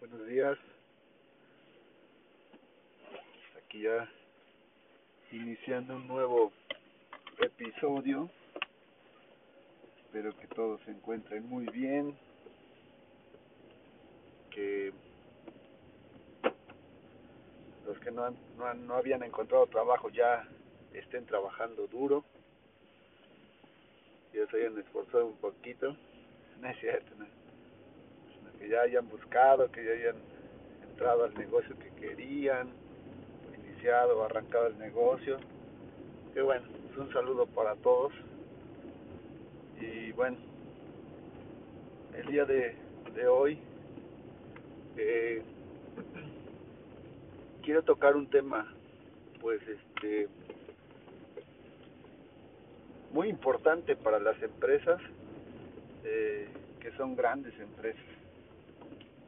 Buenos 0.00 0.26
días. 0.26 0.58
Aquí 3.56 3.82
ya 3.82 4.08
iniciando 5.32 5.96
un 5.96 6.06
nuevo 6.06 6.52
episodio. 7.38 8.30
Espero 10.04 10.36
que 10.36 10.46
todos 10.48 10.80
se 10.82 10.90
encuentren 10.90 11.48
muy 11.48 11.66
bien. 11.66 12.16
Que 14.50 14.92
los 17.86 17.98
que 18.00 18.10
no, 18.10 18.24
han, 18.24 18.36
no, 18.56 18.66
han- 18.66 18.86
no 18.86 18.94
habían 18.96 19.22
encontrado 19.22 19.66
trabajo 19.66 20.10
ya 20.10 20.46
estén 20.92 21.24
trabajando 21.26 21.86
duro. 21.88 22.24
Ya 24.34 24.46
se 24.48 24.58
hayan 24.58 24.78
esforzado 24.78 25.26
un 25.26 25.36
poquito. 25.38 25.96
No 26.60 26.70
es 26.70 26.80
cierto, 26.80 27.14
no. 27.16 27.45
Que 28.66 28.72
ya 28.72 28.80
hayan 28.80 29.08
buscado, 29.08 29.70
que 29.70 29.84
ya 29.84 29.92
hayan 29.92 30.16
entrado 30.90 31.22
al 31.22 31.34
negocio 31.34 31.76
que 31.78 31.88
querían, 32.00 32.68
iniciado, 33.54 34.24
arrancado 34.24 34.66
el 34.66 34.78
negocio. 34.78 35.38
Que 36.34 36.42
bueno, 36.42 36.66
es 36.90 36.98
un 36.98 37.12
saludo 37.12 37.46
para 37.46 37.76
todos. 37.76 38.12
Y 39.80 40.10
bueno, 40.12 40.36
el 42.16 42.26
día 42.26 42.44
de, 42.44 42.74
de 43.14 43.28
hoy 43.28 43.60
eh, 44.96 45.42
quiero 47.62 47.84
tocar 47.84 48.16
un 48.16 48.26
tema, 48.28 48.74
pues 49.40 49.60
este, 49.62 50.26
muy 53.12 53.28
importante 53.28 53.94
para 53.94 54.18
las 54.18 54.42
empresas 54.42 55.00
eh, 56.02 56.48
que 56.80 56.90
son 56.96 57.14
grandes 57.14 57.54
empresas. 57.60 58.15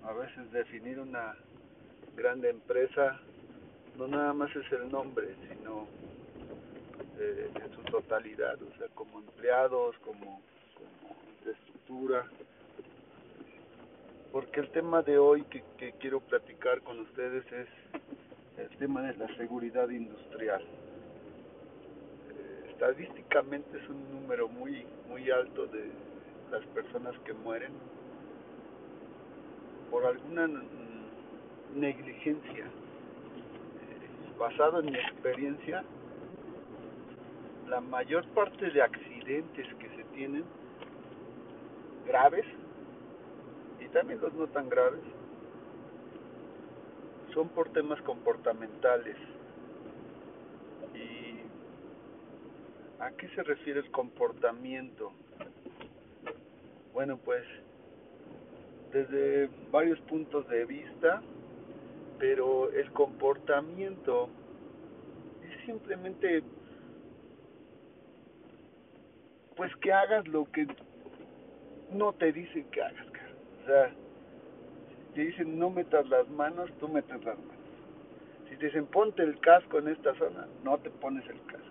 A 0.05 0.13
veces 0.13 0.51
definir 0.53 0.99
una 0.99 1.35
grande 2.17 2.51
empresa 2.51 3.21
no 3.97 4.07
nada 4.07 4.33
más 4.33 4.55
es 4.55 4.71
el 4.73 4.91
nombre, 4.91 5.35
sino 5.49 5.87
eh, 7.19 7.51
en 7.55 7.75
su 7.75 7.83
totalidad, 7.83 8.61
o 8.63 8.79
sea, 8.79 8.89
como 8.95 9.19
empleados, 9.19 9.97
como, 9.99 10.41
como 10.75 11.17
infraestructura. 11.39 12.27
Porque 14.31 14.61
el 14.61 14.71
tema 14.71 15.03
de 15.03 15.19
hoy 15.19 15.43
que, 15.45 15.65
que 15.77 15.93
quiero 15.93 16.21
platicar 16.21 16.81
con 16.83 17.01
ustedes 17.01 17.45
es 17.53 17.69
el 18.57 18.69
tema 18.79 19.03
de 19.03 19.17
la 19.17 19.27
seguridad 19.37 19.89
industrial. 19.89 20.63
Eh, 20.63 22.71
estadísticamente 22.71 23.79
es 23.79 23.89
un 23.89 24.13
número 24.13 24.49
muy 24.49 24.87
muy 25.09 25.31
alto 25.31 25.67
de 25.67 25.91
las 26.53 26.65
personas 26.67 27.19
que 27.25 27.33
mueren 27.33 27.73
por 29.91 30.05
alguna 30.07 30.49
negligencia. 31.75 32.65
Eh, 32.65 34.39
basado 34.39 34.81
en 34.81 34.87
mi 34.87 34.99
experiencia, 34.99 35.85
la 37.69 37.81
mayor 37.81 38.27
parte 38.29 38.71
de 38.71 38.83
accidentes 38.83 39.67
que 39.75 39.89
se 39.97 40.05
tienen 40.15 40.45
graves 42.07 42.47
y 43.81 43.89
también 43.89 44.21
los 44.21 44.33
no 44.35 44.47
tan 44.49 44.69
graves 44.69 45.03
son 47.35 47.49
por 47.51 47.69
temas 47.71 48.01
comportamentales. 48.03 49.17
¿Y 50.95 51.41
a 53.03 53.11
qué 53.13 53.29
se 53.29 53.43
refiere 53.43 53.81
el 53.81 53.91
comportamiento? 53.91 55.13
Bueno, 56.95 57.19
pues 57.19 57.45
desde 58.93 59.49
varios 59.71 59.99
puntos 60.01 60.49
de 60.49 60.65
vista, 60.65 61.23
pero 62.19 62.71
el 62.73 62.91
comportamiento 62.93 64.29
es 65.43 65.67
simplemente 65.67 66.43
pues 69.57 69.75
que 69.77 69.93
hagas 69.93 70.27
lo 70.29 70.45
que 70.53 70.67
no 71.93 72.13
te 72.13 72.33
dicen 72.33 72.65
que 72.71 72.81
hagas, 72.81 73.11
cara. 73.11 73.33
o 73.63 73.67
sea, 73.67 73.91
si 73.91 75.15
te 75.15 75.21
dicen 75.23 75.59
no 75.59 75.71
metas 75.71 76.09
las 76.09 76.29
manos, 76.29 76.71
tú 76.79 76.89
metes 76.89 77.25
las 77.25 77.39
manos. 77.39 77.55
Si 78.49 78.57
te 78.57 78.67
dicen 78.67 78.87
ponte 78.87 79.23
el 79.23 79.39
casco 79.41 79.79
en 79.79 79.89
esta 79.89 80.15
zona, 80.15 80.47
no 80.65 80.79
te 80.79 80.91
pones 80.91 81.29
el 81.29 81.41
casco. 81.43 81.67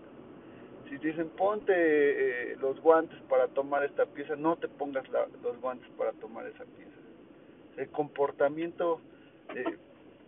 Si 0.89 0.97
te 0.99 1.07
dicen 1.07 1.29
ponte 1.29 1.73
eh, 1.73 2.55
los 2.57 2.79
guantes 2.81 3.19
para 3.29 3.47
tomar 3.47 3.83
esta 3.83 4.05
pieza, 4.05 4.35
no 4.35 4.55
te 4.57 4.67
pongas 4.67 5.07
la, 5.09 5.27
los 5.41 5.59
guantes 5.59 5.89
para 5.97 6.11
tomar 6.13 6.45
esa 6.45 6.65
pieza. 6.65 6.96
El 7.77 7.89
comportamiento 7.89 8.99
eh, 9.55 9.77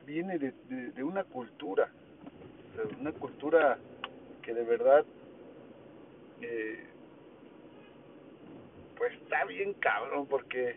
viene 0.06 0.38
de, 0.38 0.54
de, 0.70 1.04
una 1.04 1.24
cultura, 1.24 1.90
una 3.00 3.12
cultura 3.12 3.78
que 4.42 4.54
de 4.54 4.64
verdad 4.64 5.04
eh, 6.42 6.86
pues 8.98 9.14
está 9.14 9.46
bien 9.46 9.74
cabrón 9.74 10.28
porque 10.28 10.76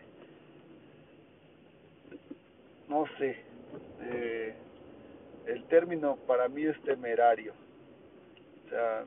no 2.89 3.05
sé 3.17 3.37
eh, 4.01 4.55
el 5.45 5.63
término 5.65 6.17
para 6.27 6.47
mí 6.47 6.63
es 6.63 6.81
temerario. 6.81 7.53
O 8.65 8.69
sea 8.69 9.05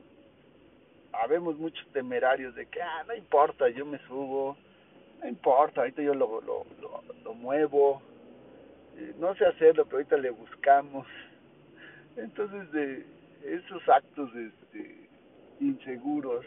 habemos 1.13 1.57
muchos 1.57 1.85
temerarios 1.93 2.53
de 2.55 2.65
que 2.67 2.81
ah 2.81 3.03
no 3.07 3.15
importa 3.15 3.69
yo 3.69 3.85
me 3.85 3.97
subo 4.07 4.57
no 5.21 5.27
importa 5.27 5.81
ahorita 5.81 6.01
yo 6.01 6.13
lo 6.13 6.41
lo, 6.41 6.65
lo, 7.23 7.33
muevo 7.33 8.01
eh, 8.97 9.13
no 9.19 9.35
sé 9.35 9.45
hacerlo 9.45 9.85
pero 9.85 9.97
ahorita 9.97 10.17
le 10.17 10.31
buscamos 10.31 11.07
entonces 12.15 12.71
de 12.71 13.05
esos 13.43 13.87
actos 13.87 14.29
este, 14.35 15.07
inseguros 15.59 16.45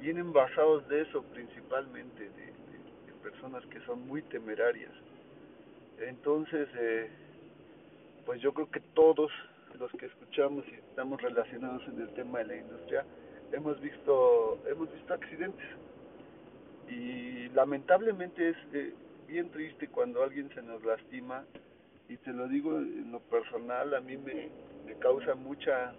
vienen 0.00 0.32
basados 0.32 0.86
de 0.88 1.02
eso 1.02 1.22
principalmente, 1.24 2.24
de, 2.24 2.28
de, 2.28 2.46
de, 3.06 3.12
personas 3.22 3.64
que 3.66 3.80
son 3.80 4.06
muy 4.06 4.22
temerarias. 4.22 4.92
Entonces, 5.98 6.68
eh, 6.78 7.08
pues 8.24 8.40
yo 8.40 8.52
creo 8.52 8.70
que 8.70 8.80
todos 8.94 9.30
los 9.78 9.90
que 9.92 10.06
escuchamos 10.06 10.64
y 10.68 10.74
estamos 10.74 11.20
relacionados 11.20 11.82
en 11.88 12.00
el 12.00 12.08
tema 12.10 12.38
de 12.40 12.44
la 12.46 12.56
industria, 12.56 13.04
hemos 13.52 13.80
visto, 13.80 14.58
hemos 14.66 14.92
visto 14.92 15.14
accidentes. 15.14 15.66
Y 16.88 17.48
lamentablemente 17.50 18.50
es 18.50 18.56
eh, 18.72 18.94
bien 19.26 19.50
triste 19.50 19.88
cuando 19.88 20.22
alguien 20.22 20.48
se 20.54 20.62
nos 20.62 20.84
lastima, 20.84 21.44
y 22.08 22.16
te 22.18 22.32
lo 22.32 22.46
digo 22.48 22.78
en 22.78 23.10
lo 23.10 23.20
personal, 23.20 23.94
a 23.94 24.00
mí 24.00 24.16
me, 24.16 24.48
me 24.86 24.94
causa 25.00 25.34
mucha, 25.34 25.92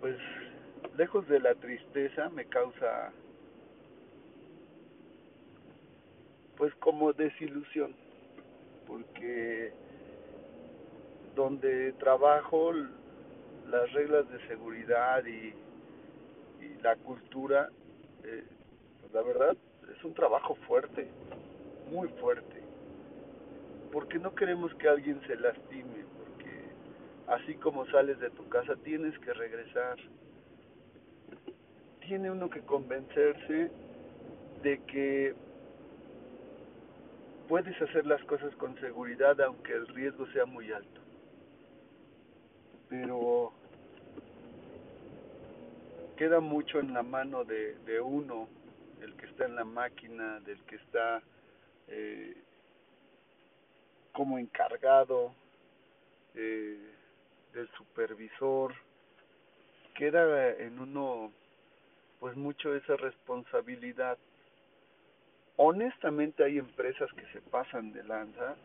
pues 0.00 0.16
lejos 0.96 1.26
de 1.28 1.40
la 1.40 1.54
tristeza 1.56 2.28
me 2.28 2.44
causa 2.44 3.12
pues 6.56 6.74
como 6.76 7.12
desilusión. 7.12 7.94
Porque 8.86 9.72
donde 11.34 11.92
trabajo 11.94 12.72
las 13.68 13.92
reglas 13.92 14.30
de 14.30 14.46
seguridad 14.46 15.24
y, 15.24 15.52
y 16.64 16.82
la 16.82 16.96
cultura 16.96 17.70
eh, 18.24 18.44
la 19.12 19.22
verdad 19.22 19.56
es 19.94 20.04
un 20.04 20.14
trabajo 20.14 20.54
fuerte 20.66 21.08
muy 21.90 22.08
fuerte. 22.20 22.62
Porque 23.92 24.18
no 24.18 24.34
queremos 24.34 24.74
que 24.74 24.88
alguien 24.88 25.20
se 25.26 25.36
lastime 25.36 26.04
porque 26.18 26.50
así 27.28 27.54
como 27.54 27.86
sales 27.86 28.18
de 28.18 28.30
tu 28.30 28.48
casa 28.48 28.74
tienes 28.82 29.16
que 29.20 29.32
regresar. 29.32 29.98
Tiene 32.00 32.30
uno 32.30 32.50
que 32.50 32.60
convencerse 32.60 33.70
de 34.62 34.78
que 34.84 35.34
puedes 37.48 37.80
hacer 37.80 38.06
las 38.06 38.22
cosas 38.24 38.54
con 38.56 38.78
seguridad 38.80 39.40
aunque 39.40 39.74
el 39.74 39.86
riesgo 39.88 40.26
sea 40.32 40.46
muy 40.46 40.72
alto. 40.72 41.00
Pero 42.88 43.52
queda 46.16 46.40
mucho 46.40 46.80
en 46.80 46.94
la 46.94 47.02
mano 47.02 47.44
de, 47.44 47.74
de 47.86 48.00
uno, 48.00 48.48
el 49.00 49.14
que 49.14 49.26
está 49.26 49.46
en 49.46 49.56
la 49.56 49.64
máquina, 49.64 50.40
del 50.40 50.60
que 50.64 50.76
está 50.76 51.22
eh, 51.88 52.36
como 54.12 54.38
encargado, 54.38 55.34
eh, 56.34 56.78
del 57.52 57.68
supervisor, 57.72 58.74
queda 59.94 60.50
en 60.50 60.78
uno 60.78 61.32
pues 62.20 62.36
mucho 62.36 62.74
esa 62.74 62.96
responsabilidad. 62.96 64.18
Honestamente 65.56 66.42
hay 66.42 66.58
empresas 66.58 67.12
que 67.12 67.26
se 67.32 67.40
pasan 67.42 67.92
de 67.92 68.02
lanza 68.02 68.56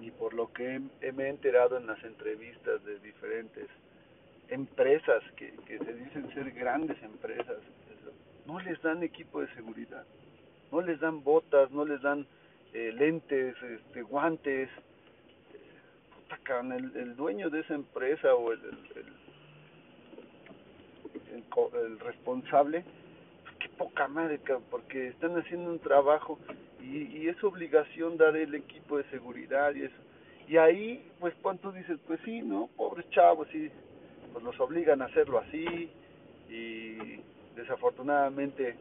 y 0.00 0.10
por 0.10 0.34
lo 0.34 0.52
que 0.52 0.80
me 1.14 1.24
he 1.24 1.28
enterado 1.28 1.78
en 1.78 1.86
las 1.86 2.02
entrevistas 2.04 2.84
de 2.84 2.98
diferentes 3.00 3.68
empresas 4.48 5.22
que, 5.36 5.52
que 5.66 5.78
se 5.78 5.94
dicen 5.94 6.32
ser 6.34 6.50
grandes 6.52 7.00
empresas, 7.02 7.58
no 8.46 8.60
les 8.60 8.80
dan 8.82 9.02
equipo 9.02 9.40
de 9.40 9.52
seguridad, 9.54 10.04
no 10.70 10.80
les 10.80 11.00
dan 11.00 11.22
botas, 11.22 11.70
no 11.70 11.84
les 11.84 12.00
dan 12.00 12.26
eh, 12.72 12.92
lentes, 12.92 13.56
este, 13.62 14.02
guantes. 14.02 14.68
Puta, 16.14 16.60
el, 16.76 16.96
el 16.96 17.16
dueño 17.16 17.50
de 17.50 17.60
esa 17.60 17.74
empresa 17.74 18.34
o 18.34 18.52
el, 18.52 18.60
el, 18.64 19.12
el, 21.34 22.00
responsable, 22.00 22.84
qué 23.58 23.68
poca 23.70 24.08
madre, 24.08 24.40
porque 24.70 25.08
están 25.08 25.36
haciendo 25.38 25.70
un 25.70 25.78
trabajo 25.78 26.38
y, 26.80 27.02
y 27.18 27.28
es 27.28 27.42
obligación 27.42 28.16
dar 28.16 28.36
el 28.36 28.54
equipo 28.54 28.98
de 28.98 29.04
seguridad 29.04 29.74
y 29.74 29.82
eso. 29.82 29.96
Y 30.48 30.56
ahí, 30.58 31.10
pues, 31.18 31.34
cuando 31.42 31.72
dices, 31.72 31.98
pues 32.06 32.20
sí, 32.24 32.40
¿no? 32.40 32.68
Pobres 32.76 33.08
chavos, 33.10 33.48
sí, 33.50 33.68
pues 34.32 34.44
los 34.44 34.58
obligan 34.60 35.02
a 35.02 35.06
hacerlo 35.06 35.38
así 35.38 35.90
y 36.48 37.20
desafortunadamente 37.54 38.76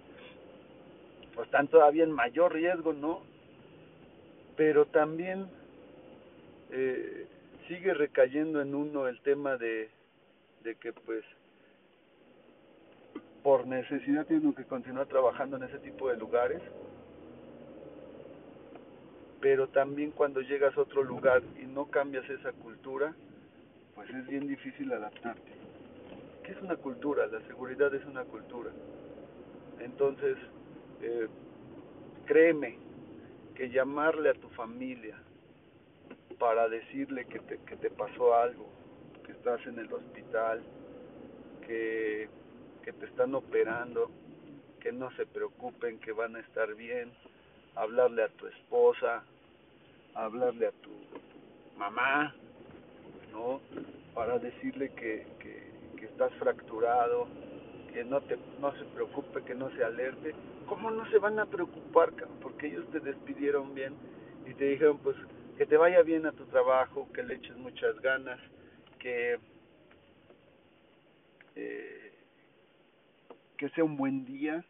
pues 1.34 1.48
están 1.48 1.68
todavía 1.68 2.04
en 2.04 2.12
mayor 2.12 2.54
riesgo, 2.54 2.94
¿no? 2.94 3.22
Pero 4.56 4.86
también 4.86 5.48
eh, 6.72 7.28
sigue 7.68 7.94
recayendo 7.94 8.62
en 8.62 8.74
uno 8.74 9.08
el 9.08 9.20
tema 9.22 9.58
de, 9.58 9.90
de 10.64 10.76
que 10.76 10.94
pues 10.94 11.24
por 13.44 13.68
necesidad 13.68 14.26
tiene 14.26 14.56
que 14.56 14.64
continuar 14.64 15.08
trabajando 15.08 15.58
en 15.58 15.64
ese 15.64 15.78
tipo 15.80 16.10
de 16.10 16.18
lugares, 16.18 16.62
pero 19.40 19.68
también 19.68 20.10
cuando 20.12 20.42
llegas 20.42 20.76
a 20.76 20.82
otro 20.82 21.04
lugar 21.04 21.44
y 21.62 21.66
no 21.66 21.86
cambias 21.86 22.28
esa 22.30 22.52
cultura, 22.54 23.14
pues 23.96 24.10
es 24.10 24.28
bien 24.28 24.48
difícil 24.48 24.92
adaptarte. 24.92 25.52
¿Qué 26.44 26.52
es 26.52 26.62
una 26.62 26.76
cultura? 26.76 27.26
La 27.28 27.40
seguridad 27.48 27.94
es 27.96 28.06
una 28.06 28.24
cultura. 28.26 28.72
Entonces, 29.80 30.38
eh, 31.02 31.28
créeme 32.26 32.78
que 33.56 33.70
llamarle 33.70 34.30
a 34.30 34.34
tu 34.34 34.50
familia 34.50 35.18
para 36.38 36.68
decirle 36.68 37.26
que 37.26 37.40
te, 37.40 37.58
que 37.60 37.76
te 37.78 37.90
pasó 37.90 38.36
algo, 38.36 38.68
que 39.26 39.32
estás 39.32 39.66
en 39.66 39.80
el 39.80 39.92
hospital, 39.92 40.62
que, 41.66 42.30
que 42.84 42.92
te 42.92 43.06
están 43.06 43.34
operando, 43.34 44.12
que 44.82 44.92
no 44.92 45.10
se 45.16 45.26
preocupen, 45.26 46.00
que 46.00 46.12
van 46.12 46.36
a 46.36 46.42
estar 46.42 46.76
bien, 46.76 47.12
hablarle 47.76 48.24
a 48.24 48.30
tu 48.30 48.48
esposa, 48.48 49.24
hablarle 50.14 50.68
a 50.68 50.72
tu, 50.72 50.90
tu 50.90 51.80
mamá, 51.80 52.36
¿no? 53.36 53.62
Para 54.14 54.40
decirle 54.40 54.90
que, 54.96 55.28
que, 55.40 55.72
que 55.98 56.06
estás 56.06 56.34
fracturado, 56.36 57.28
que 57.94 58.04
no 58.04 58.22
te 58.22 58.38
no 58.60 58.74
se 58.76 58.86
preocupe, 58.86 59.44
que 59.44 59.54
no 59.54 59.70
se 59.72 59.84
alerte. 59.84 60.34
¿Cómo 60.68 60.90
no 60.90 61.08
se 61.10 61.18
van 61.20 61.40
a 61.40 61.46
preocupar? 61.46 62.12
Porque 62.42 62.68
ellos 62.68 62.90
te 62.92 63.00
despidieron 63.00 63.74
bien 63.76 63.94
y 64.46 64.54
te 64.54 64.66
dijeron, 64.66 64.98
pues, 65.00 65.16
que 65.58 65.66
te 65.66 65.78
vaya 65.78 66.02
bien 66.02 66.26
a 66.26 66.32
tu 66.32 66.46
trabajo, 66.46 67.08
que 67.14 67.24
le 67.24 67.36
eches 67.36 67.56
muchas 67.58 68.00
ganas, 68.02 68.40
que 69.00 69.40
eh, 71.56 72.14
que 73.58 73.70
sea 73.70 73.84
un 73.84 73.96
buen 73.96 74.26
día 74.26 74.66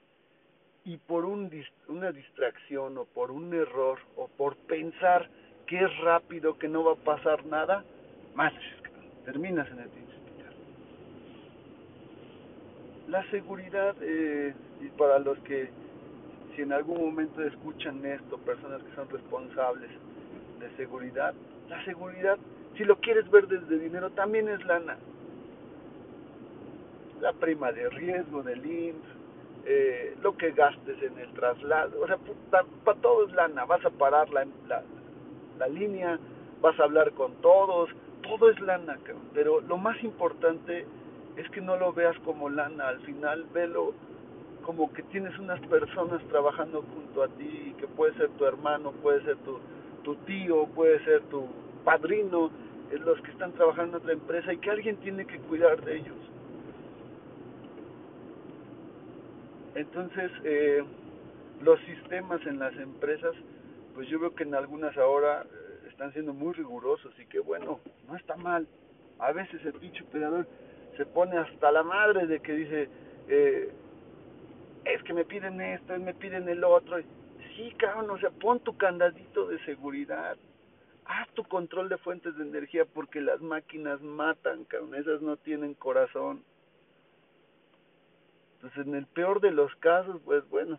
y 0.84 0.98
por 0.98 1.26
un 1.26 1.50
una 1.88 2.12
distracción 2.12 2.98
o 2.98 3.06
por 3.06 3.32
un 3.32 3.54
error 3.54 4.00
o 4.16 4.28
por 4.28 4.56
pensar 4.68 5.30
que 5.66 5.84
es 5.84 5.98
rápido, 6.00 6.60
que 6.60 6.68
no 6.68 6.84
va 6.84 6.94
a 6.94 7.04
pasar 7.04 7.44
nada, 7.46 7.84
más 8.36 8.54
terminas 9.24 9.68
en 9.72 9.80
el 9.80 9.86
hospital. 9.88 10.54
La 13.08 13.30
seguridad, 13.32 13.96
eh, 14.02 14.54
y 14.82 14.88
para 14.98 15.20
los 15.20 15.38
que 15.40 15.70
si 16.56 16.62
en 16.62 16.72
algún 16.72 17.04
momento 17.04 17.42
escuchan 17.44 18.06
esto, 18.06 18.38
personas 18.40 18.82
que 18.84 18.96
son 18.96 19.10
responsables 19.10 19.90
de 20.60 20.70
seguridad, 20.78 21.34
la 21.70 21.84
seguridad, 21.86 22.38
si 22.78 22.84
lo 22.84 22.98
quieres 22.98 23.30
ver 23.32 23.48
desde 23.48 23.80
dinero, 23.80 24.12
también 24.12 24.48
es 24.48 24.64
lana. 24.66 24.98
La 27.22 27.34
prima 27.34 27.72
de 27.72 27.90
riesgo 27.90 28.44
del 28.44 28.66
IMSS, 28.66 29.16
eh, 29.66 30.16
lo 30.22 30.38
que 30.38 30.52
gastes 30.52 31.02
en 31.02 31.18
el 31.18 31.30
traslado, 31.34 32.02
o 32.02 32.08
sea, 32.08 32.18
para 32.52 32.66
pa 32.84 32.94
todo 32.96 33.26
es 33.26 33.34
lana, 33.34 33.66
vas 33.66 33.84
a 33.86 33.90
parar 33.90 34.30
la, 34.30 34.46
la, 34.68 34.84
la 35.58 35.68
línea, 35.68 36.20
vas 36.62 36.80
a 36.80 36.84
hablar 36.84 37.12
con 37.14 37.34
todos, 37.42 37.90
todo 38.28 38.50
es 38.50 38.60
lana, 38.60 38.98
pero 39.34 39.62
lo 39.62 39.78
más 39.78 40.02
importante 40.04 40.86
es 41.38 41.50
que 41.50 41.62
no 41.62 41.78
lo 41.78 41.94
veas 41.94 42.18
como 42.20 42.50
lana, 42.50 42.88
al 42.88 43.00
final 43.02 43.46
velo 43.54 43.94
como 44.66 44.92
que 44.94 45.04
tienes 45.04 45.38
unas 45.38 45.60
personas 45.68 46.22
trabajando 46.30 46.82
junto 46.82 47.24
a 47.24 47.28
ti, 47.28 47.76
que 47.78 47.88
puede 47.88 48.14
ser 48.16 48.30
tu 48.32 48.46
hermano, 48.46 48.92
puede 48.94 49.24
ser 49.24 49.38
tu, 49.38 49.60
tu 50.04 50.16
tío, 50.26 50.66
puede 50.68 51.04
ser 51.06 51.22
tu 51.24 51.46
padrino, 51.84 52.50
es 52.92 53.00
los 53.02 53.20
que 53.22 53.32
están 53.32 53.52
trabajando 53.54 53.98
en 53.98 54.04
otra 54.04 54.14
empresa 54.14 54.54
y 54.54 54.58
que 54.58 54.72
alguien 54.72 54.98
tiene 54.98 55.26
que 55.26 55.38
cuidar 55.40 55.84
de 55.84 55.98
ellos. 55.98 56.18
Entonces, 59.76 60.32
eh, 60.44 60.84
los 61.62 61.80
sistemas 61.82 62.44
en 62.48 62.58
las 62.58 62.76
empresas, 62.78 63.36
pues 63.94 64.08
yo 64.08 64.20
veo 64.20 64.34
que 64.34 64.44
en 64.44 64.56
algunas 64.56 64.98
ahora 64.98 65.46
están 65.96 66.12
siendo 66.12 66.34
muy 66.34 66.54
rigurosos 66.54 67.18
y 67.18 67.26
que 67.26 67.40
bueno, 67.40 67.80
no 68.06 68.18
está 68.18 68.36
mal. 68.36 68.68
A 69.18 69.32
veces 69.32 69.64
el 69.66 69.74
pinche 69.74 70.04
operador 70.04 70.46
se 70.98 71.06
pone 71.06 71.38
hasta 71.38 71.72
la 71.72 71.84
madre 71.84 72.28
de 72.28 72.42
que 72.42 72.52
dice, 72.52 72.90
eh, 73.30 73.72
es 74.84 75.04
que 75.04 75.14
me 75.14 75.24
piden 75.24 75.62
esto, 75.62 75.98
me 75.98 76.14
piden 76.14 76.50
el 76.50 76.66
otro. 76.66 76.98
Sí, 77.56 77.74
cabrón, 77.78 78.10
o 78.10 78.18
sea, 78.18 78.30
pon 78.30 78.60
tu 78.60 78.76
candadito 78.76 79.48
de 79.48 79.58
seguridad. 79.64 80.36
Haz 81.06 81.30
tu 81.30 81.46
control 81.46 81.88
de 81.88 81.98
fuentes 81.98 82.36
de 82.36 82.44
energía 82.44 82.84
porque 82.84 83.22
las 83.22 83.40
máquinas 83.40 84.02
matan, 84.02 84.66
cabrón, 84.66 84.96
esas 84.96 85.22
no 85.22 85.38
tienen 85.38 85.76
corazón. 85.76 86.44
Entonces, 88.56 88.86
en 88.86 88.96
el 88.96 89.06
peor 89.06 89.40
de 89.40 89.52
los 89.52 89.74
casos, 89.78 90.20
pues 90.26 90.48
bueno, 90.50 90.78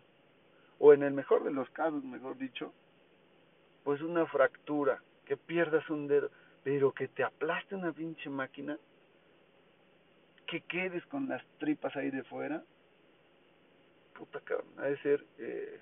o 0.77 0.93
en 0.93 1.01
el 1.01 1.13
mejor 1.13 1.43
de 1.43 1.51
los 1.51 1.67
casos, 1.71 2.03
mejor 2.03 2.37
dicho, 2.37 2.71
pues 3.87 4.01
una 4.01 4.25
fractura, 4.25 5.01
que 5.23 5.37
pierdas 5.37 5.89
un 5.89 6.09
dedo, 6.09 6.29
pero 6.61 6.91
que 6.91 7.07
te 7.07 7.23
aplaste 7.23 7.73
una 7.73 7.93
pinche 7.93 8.29
máquina, 8.29 8.77
que 10.45 10.59
quedes 10.59 11.05
con 11.05 11.29
las 11.29 11.41
tripas 11.57 11.95
ahí 11.95 12.11
de 12.11 12.21
fuera, 12.25 12.65
puta 14.13 14.41
cabrón, 14.41 14.73
ha 14.75 14.87
de 14.87 14.97
ser 14.97 15.25
eh, 15.37 15.79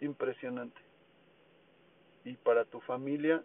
impresionante. 0.00 0.80
Y 2.24 2.32
para 2.36 2.64
tu 2.64 2.80
familia, 2.80 3.44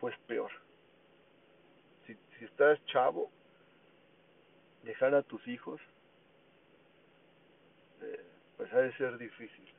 pues 0.00 0.18
peor. 0.26 0.50
Si, 2.04 2.18
estás 2.44 2.84
chavo, 2.86 3.30
dejar 4.82 5.14
a 5.14 5.22
tus 5.22 5.46
hijos, 5.46 5.80
eh, 8.00 8.24
pues 8.56 8.72
ha 8.72 8.78
de 8.78 8.92
ser 8.96 9.16
difícil. 9.18 9.71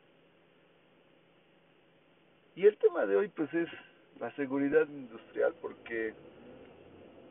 Y 2.56 2.68
el 2.68 2.78
tema 2.78 3.08
de 3.08 3.16
hoy 3.16 3.30
pues 3.30 3.52
es 3.54 3.68
la 4.20 4.32
seguridad 4.36 4.88
industrial 4.88 5.56
porque 5.60 6.14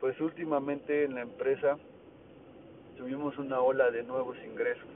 pues 0.01 0.19
últimamente 0.19 1.05
en 1.05 1.15
la 1.15 1.21
empresa 1.21 1.77
tuvimos 2.97 3.37
una 3.37 3.61
ola 3.61 3.89
de 3.89 4.03
nuevos 4.03 4.37
ingresos. 4.45 4.89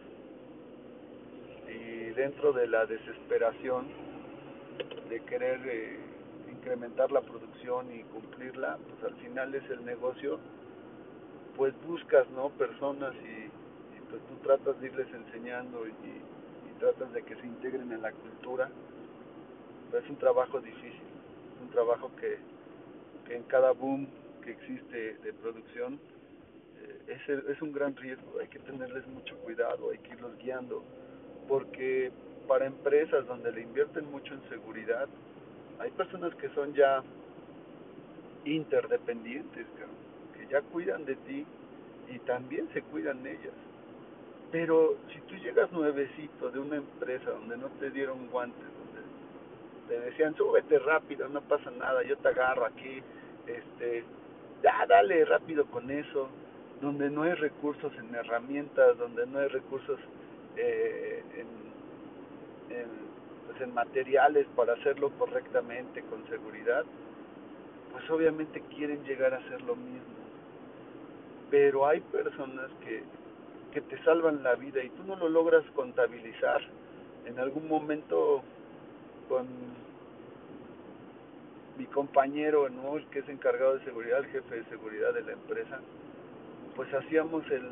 Y 1.70 2.10
dentro 2.12 2.52
de 2.52 2.68
la 2.68 2.86
desesperación 2.86 3.88
de 5.10 5.22
querer 5.22 5.62
eh, 5.66 5.98
incrementar 6.52 7.10
la 7.10 7.22
producción 7.22 7.90
y 7.96 8.04
cumplirla, 8.04 8.78
pues 8.86 9.14
al 9.14 9.18
final 9.22 9.56
es 9.56 9.70
el 9.70 9.86
negocio, 9.86 10.40
pues 11.56 11.74
buscas 11.88 12.30
no 12.32 12.50
personas 12.50 13.14
y, 13.16 13.46
y 13.46 14.02
pues 14.10 14.22
tú 14.28 14.36
tratas 14.44 14.78
de 14.82 14.88
irles 14.88 15.08
enseñando 15.14 15.88
y, 15.88 15.92
y 15.92 16.80
tratas 16.80 17.14
de 17.14 17.24
que 17.24 17.36
se 17.36 17.48
integren 17.48 17.94
en 17.94 18.02
la 18.02 18.12
cultura 18.12 18.70
es 19.94 20.10
un 20.10 20.18
trabajo 20.18 20.60
difícil, 20.60 21.08
un 21.62 21.70
trabajo 21.70 22.12
que, 22.20 22.38
que 23.26 23.36
en 23.36 23.44
cada 23.44 23.72
boom 23.72 24.08
que 24.44 24.52
existe 24.52 25.18
de 25.24 25.34
producción 25.34 26.00
eh, 26.82 27.16
es, 27.18 27.30
es 27.30 27.62
un 27.62 27.72
gran 27.72 27.96
riesgo, 27.96 28.40
hay 28.40 28.48
que 28.48 28.60
tenerles 28.60 29.08
mucho 29.08 29.36
cuidado, 29.38 29.92
hay 29.92 29.98
que 30.00 30.14
irlos 30.14 30.38
guiando, 30.38 30.84
porque 31.48 32.12
para 32.48 32.66
empresas 32.66 33.26
donde 33.28 33.52
le 33.52 33.62
invierten 33.62 34.10
mucho 34.12 34.34
en 34.34 34.42
seguridad, 34.50 35.08
hay 35.80 35.92
personas 35.92 36.34
que 36.36 36.50
son 36.50 36.74
ya 36.74 37.04
interdependientes, 38.46 39.66
que 40.38 40.48
ya 40.48 40.62
cuidan 40.62 41.06
de 41.06 41.16
ti 41.16 41.46
y 42.10 42.20
también 42.20 42.70
se 42.74 42.82
cuidan 42.84 43.26
ellas. 43.26 43.54
Pero 44.52 44.96
si 45.14 45.20
tú 45.22 45.36
llegas 45.36 45.72
nuevecito 45.72 46.50
de 46.50 46.60
una 46.60 46.78
empresa 46.78 47.32
donde 47.32 47.58
no 47.58 47.68
te 47.80 47.92
dieron 47.92 48.28
guantes, 48.28 48.77
te 49.88 50.00
decían, 50.00 50.36
súbete 50.36 50.80
rápido, 50.80 51.28
no 51.30 51.42
pasa 51.42 51.72
nada, 51.72 52.04
yo 52.04 52.18
te 52.18 52.28
agarro 52.30 52.66
aquí, 52.66 53.02
este, 53.46 54.04
ya 54.64 54.86
dale 54.88 55.26
rápido 55.26 55.66
con 55.66 55.90
eso, 55.90 56.30
donde 56.82 57.10
no 57.10 57.24
hay 57.24 57.34
recursos 57.34 57.92
en 57.98 58.14
herramientas, 58.14 58.98
donde 58.98 59.26
no 59.26 59.40
hay 59.40 59.48
recursos 59.48 60.00
eh, 60.56 61.24
en, 61.36 61.48
pues 63.48 63.62
en 63.62 63.74
materiales 63.74 64.46
para 64.56 64.74
hacerlo 64.74 65.10
correctamente, 65.18 66.02
con 66.04 66.28
seguridad, 66.28 66.84
pues 67.92 68.10
obviamente 68.10 68.62
quieren 68.76 69.04
llegar 69.06 69.34
a 69.34 69.38
hacer 69.38 69.62
lo 69.62 69.76
mismo. 69.76 70.18
Pero 71.50 71.88
hay 71.88 72.02
personas 72.02 72.70
que, 72.84 73.04
que 73.72 73.82
te 73.82 74.04
salvan 74.04 74.44
la 74.44 74.56
vida 74.56 74.84
y 74.84 74.90
tú 74.90 75.04
no 75.04 75.16
lo 75.16 75.30
logras 75.30 75.64
contabilizar. 75.74 76.62
En 77.26 77.40
algún 77.40 77.68
momento 77.68 78.44
con 79.28 79.48
mi 81.78 81.86
compañero, 81.86 82.68
el 82.68 82.74
que 83.12 83.20
es 83.20 83.30
encargado 83.30 83.78
de 83.78 83.86
seguridad, 83.86 84.20
el 84.20 84.28
jefe 84.28 84.56
de 84.56 84.64
seguridad 84.66 85.14
de 85.14 85.24
la 85.24 85.34
empresa, 85.34 85.80
pues 86.76 86.94
hacíamos 86.94 87.46
el, 87.52 87.70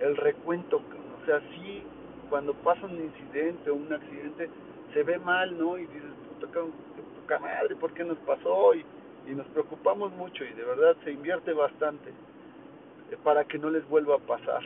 el 0.00 0.16
recuento, 0.16 0.76
o 0.78 1.26
sea, 1.26 1.40
sí, 1.54 1.82
cuando 2.28 2.54
pasa 2.54 2.86
un 2.86 3.00
incidente 3.00 3.70
o 3.70 3.74
un 3.74 3.92
accidente, 3.92 4.50
se 4.92 5.02
ve 5.02 5.18
mal, 5.18 5.58
¿no? 5.58 5.78
Y 5.78 5.86
dices, 5.86 6.02
puta, 6.40 7.38
madre, 7.38 7.76
¿por 7.76 7.92
qué 7.92 8.04
nos 8.04 8.18
pasó? 8.18 8.74
Y, 8.74 8.84
y 9.28 9.34
nos 9.34 9.46
preocupamos 9.48 10.12
mucho 10.12 10.44
y 10.44 10.52
de 10.52 10.64
verdad 10.64 10.96
se 11.04 11.12
invierte 11.12 11.52
bastante 11.52 12.10
eh, 12.10 13.16
para 13.24 13.44
que 13.44 13.58
no 13.58 13.70
les 13.70 13.86
vuelva 13.88 14.16
a 14.16 14.18
pasar. 14.18 14.62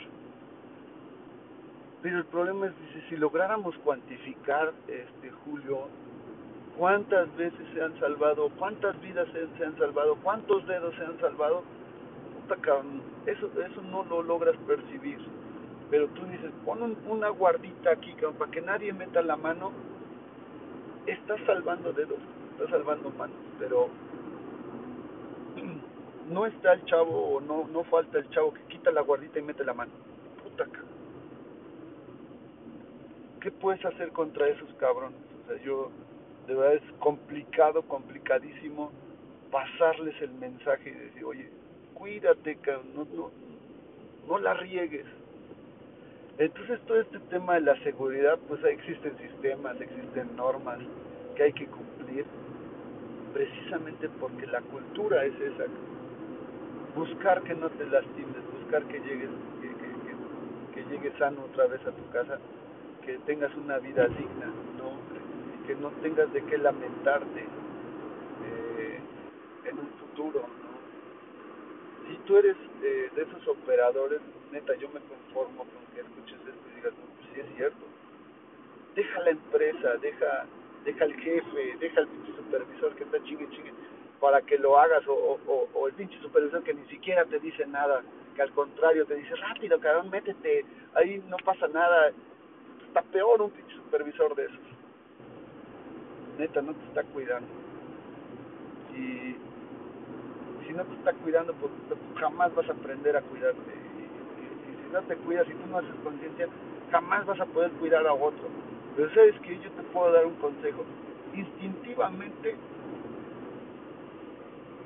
Pero 2.03 2.19
el 2.19 2.25
problema 2.27 2.67
es, 2.67 2.73
si 3.09 3.17
lográramos 3.17 3.77
cuantificar, 3.79 4.73
este 4.89 5.31
Julio, 5.45 5.89
cuántas 6.81 7.37
veces 7.37 7.61
se 7.75 7.83
han 7.83 8.01
salvado, 8.01 8.49
cuántas 8.59 8.99
vidas 9.03 9.29
se, 9.35 9.47
se 9.59 9.67
han 9.67 9.77
salvado, 9.77 10.17
cuántos 10.23 10.67
dedos 10.67 10.95
se 10.95 11.05
han 11.05 11.21
salvado, 11.21 11.63
puta 12.49 12.57
eso, 13.27 13.51
eso 13.61 13.83
no 13.83 14.03
lo 14.05 14.23
logras 14.23 14.57
percibir. 14.67 15.19
Pero 15.91 16.09
tú 16.09 16.25
dices, 16.25 16.51
pon 16.65 16.83
un, 16.83 16.97
una 17.07 17.29
guardita 17.29 17.91
aquí, 17.91 18.15
cabrón, 18.15 18.37
para 18.37 18.51
que 18.51 18.63
nadie 18.63 18.95
meta 18.95 19.21
la 19.21 19.37
mano, 19.37 19.73
estás 21.07 21.39
salvando 21.45 21.93
dedos, 21.93 22.19
estás 22.53 22.71
salvando 22.71 23.11
manos, 23.11 23.37
pero 23.59 23.89
no 26.31 26.47
está 26.47 26.73
el 26.73 26.85
chavo 26.87 27.35
o 27.35 27.41
no, 27.43 27.69
no 27.71 27.85
falta 27.85 28.17
el 28.17 28.31
chavo 28.31 28.55
que 28.55 28.63
quita 28.63 28.91
la 28.91 29.03
guardita 29.03 29.39
y 29.39 29.43
mete 29.43 29.65
la 29.67 29.75
mano. 29.75 29.93
Puta 30.43 30.65
cabrón. 30.65 30.89
¿Qué 33.43 33.51
puedes 33.51 33.85
hacer 33.85 34.13
contra 34.13 34.49
esos 34.49 34.73
cabrones? 34.79 35.19
O 35.45 35.47
sea, 35.47 35.63
yo, 35.63 35.91
de 36.47 36.55
verdad 36.55 36.75
es 36.75 36.93
complicado, 36.99 37.83
complicadísimo 37.83 38.91
pasarles 39.51 40.15
el 40.21 40.33
mensaje 40.33 40.91
y 40.91 40.95
decir, 40.95 41.25
oye, 41.25 41.49
cuídate, 41.95 42.57
no, 42.95 43.07
no, 43.15 43.31
no 44.29 44.39
la 44.39 44.55
riegues. 44.55 45.07
Entonces 46.39 46.81
todo 46.87 47.01
este 47.01 47.19
tema 47.31 47.55
de 47.55 47.61
la 47.61 47.77
seguridad, 47.83 48.39
pues 48.49 48.65
existen 48.65 49.17
sistemas, 49.19 49.81
existen 49.81 50.35
normas 50.37 50.79
que 51.37 51.43
hay 51.43 51.53
que 51.53 51.67
cumplir, 51.67 52.25
precisamente 53.35 54.09
porque 54.21 54.47
la 54.47 54.61
cultura 54.63 55.25
es 55.25 55.35
esa. 55.35 55.65
Buscar 56.97 57.43
que 57.43 57.55
no 57.55 57.69
te 57.71 57.85
lastimes, 57.87 58.43
buscar 58.59 58.83
que 58.85 58.99
llegues, 59.01 59.31
que, 59.61 59.69
que, 59.69 60.83
que, 60.83 60.83
que 60.85 60.91
llegues 60.91 61.19
sano 61.19 61.45
otra 61.45 61.67
vez 61.67 61.81
a 61.87 61.93
tu 61.93 62.11
casa 62.11 62.39
que 63.05 63.19
tengas 63.27 63.55
una 63.57 63.79
vida 63.79 64.07
digna, 64.09 64.47
¿no? 64.79 65.20
Que 65.71 65.77
no 65.77 65.91
tengas 66.03 66.33
de 66.33 66.45
qué 66.47 66.59
lamentarte 66.59 67.43
eh, 67.43 68.99
en 69.67 69.79
un 69.79 69.87
futuro, 70.01 70.41
¿no? 70.41 72.09
Si 72.09 72.17
tú 72.27 72.39
eres 72.39 72.57
eh, 72.83 73.09
de 73.15 73.23
esos 73.23 73.47
operadores, 73.47 74.21
neta, 74.51 74.75
yo 74.75 74.89
me 74.89 74.99
conformo 74.99 75.59
con 75.59 75.95
que 75.95 76.01
escuches 76.01 76.41
esto 76.41 76.69
y 76.73 76.75
digas, 76.75 76.93
no, 76.95 77.07
pues 77.15 77.29
sí 77.33 77.41
es 77.43 77.57
cierto. 77.57 77.87
Deja 78.97 79.21
la 79.21 79.31
empresa, 79.31 79.97
deja, 79.99 80.47
deja 80.85 81.05
el 81.05 81.15
jefe, 81.15 81.77
deja 81.79 82.01
el 82.01 82.09
pinche 82.09 82.33
supervisor 82.35 82.97
que 82.97 83.05
está 83.05 83.23
chingue 83.23 83.49
chingue 83.51 83.73
para 84.19 84.43
que 84.43 84.59
lo 84.59 84.77
hagas 84.77 85.07
o, 85.07 85.39
o, 85.47 85.69
o 85.73 85.87
el 85.87 85.95
pinche 85.95 86.19
supervisor 86.19 86.65
que 86.65 86.75
ni 86.75 86.85
siquiera 86.89 87.25
te 87.27 87.39
dice 87.39 87.65
nada, 87.69 88.03
que 88.35 88.43
al 88.43 88.51
contrario 88.55 89.07
te 89.07 89.15
dice, 89.15 89.37
rápido, 89.37 89.79
cabrón, 89.79 90.11
métete, 90.11 90.65
ahí 90.95 91.23
no 91.29 91.37
pasa 91.45 91.69
nada, 91.69 92.11
está 92.89 93.03
peor 93.03 93.41
un 93.41 93.53
pinche 93.53 93.77
supervisor 93.77 94.35
de 94.35 94.47
esos. 94.47 94.70
Neta, 96.41 96.63
no 96.63 96.73
te 96.73 96.85
está 96.87 97.05
cuidando. 97.05 97.49
Y 98.97 99.37
si 100.67 100.73
no 100.73 100.85
te 100.85 100.95
está 100.95 101.13
cuidando, 101.13 101.53
pues 101.55 101.71
jamás 102.17 102.55
vas 102.55 102.67
a 102.69 102.73
aprender 102.73 103.15
a 103.15 103.21
cuidarte. 103.21 103.61
Y, 103.61 104.01
y, 104.01 104.73
y 104.73 104.87
si 104.87 104.93
no 104.93 105.03
te 105.03 105.17
cuidas, 105.17 105.47
si 105.47 105.53
tú 105.53 105.67
no 105.71 105.79
haces 105.79 105.95
conciencia, 106.03 106.49
jamás 106.91 107.27
vas 107.27 107.39
a 107.41 107.45
poder 107.45 107.71
cuidar 107.73 108.07
a 108.07 108.15
otro. 108.15 108.49
Pero 108.97 109.13
sabes 109.13 109.39
que 109.41 109.59
yo 109.59 109.71
te 109.73 109.83
puedo 109.93 110.13
dar 110.13 110.25
un 110.25 110.35
consejo. 110.37 110.83
Instintivamente 111.35 112.57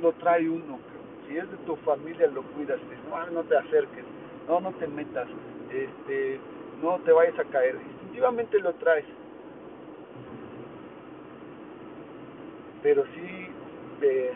lo 0.03 0.13
trae 0.15 0.49
uno. 0.49 0.81
Si 1.29 1.39
es 1.39 1.49
de 1.51 1.57
tu 1.59 1.77
familia, 1.77 2.27
lo 2.27 2.43
cuidas. 2.43 2.81
No, 3.09 3.31
no 3.31 3.45
te 3.45 3.57
acerques. 3.57 4.05
No, 4.49 4.59
no 4.59 4.73
te 4.73 4.89
metas. 4.89 5.29
Este, 5.71 6.41
no 6.83 6.99
te 6.99 7.13
vayas 7.13 7.39
a 7.39 7.45
caer. 7.45 7.77
Instintivamente 7.93 8.59
lo 8.59 8.75
traes. 8.75 9.07
Pero 12.85 13.03
sí, 13.15 13.49
eh, 14.03 14.35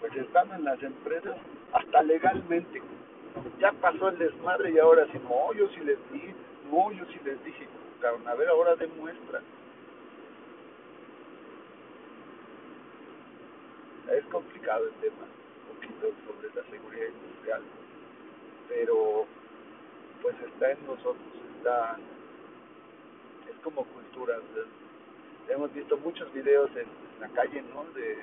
pues 0.00 0.16
estando 0.16 0.54
en 0.54 0.64
las 0.64 0.82
empresas, 0.82 1.36
hasta 1.70 2.02
legalmente, 2.02 2.80
ya 3.60 3.72
pasó 3.72 4.08
el 4.08 4.16
desmadre 4.16 4.70
y 4.70 4.78
ahora 4.78 5.04
sí, 5.12 5.20
no, 5.22 5.52
yo 5.52 5.68
sí 5.68 5.80
les 5.80 5.98
di, 6.10 6.34
no, 6.72 6.90
yo 6.92 7.04
sí 7.12 7.20
les 7.26 7.44
dije, 7.44 7.68
cabrón, 8.00 8.26
a 8.26 8.34
ver, 8.36 8.48
ahora 8.48 8.74
demuestra. 8.76 9.42
Es 14.10 14.24
complicado 14.32 14.86
el 14.86 14.94
tema, 14.94 15.26
un 15.68 15.74
poquito 15.74 16.06
sobre 16.26 16.48
la 16.54 16.70
seguridad 16.70 17.08
industrial, 17.08 17.62
pero 18.66 19.26
pues 20.22 20.34
está 20.40 20.72
en 20.72 20.86
nosotros, 20.86 21.34
está, 21.58 21.98
es 23.46 23.56
como 23.62 23.84
cultura. 23.84 24.38
Hemos 25.48 25.72
visto 25.72 25.96
muchos 25.98 26.32
videos 26.34 26.70
en, 26.76 26.86
la 27.20 27.28
calle, 27.28 27.62
¿no? 27.74 27.84
De 27.94 28.18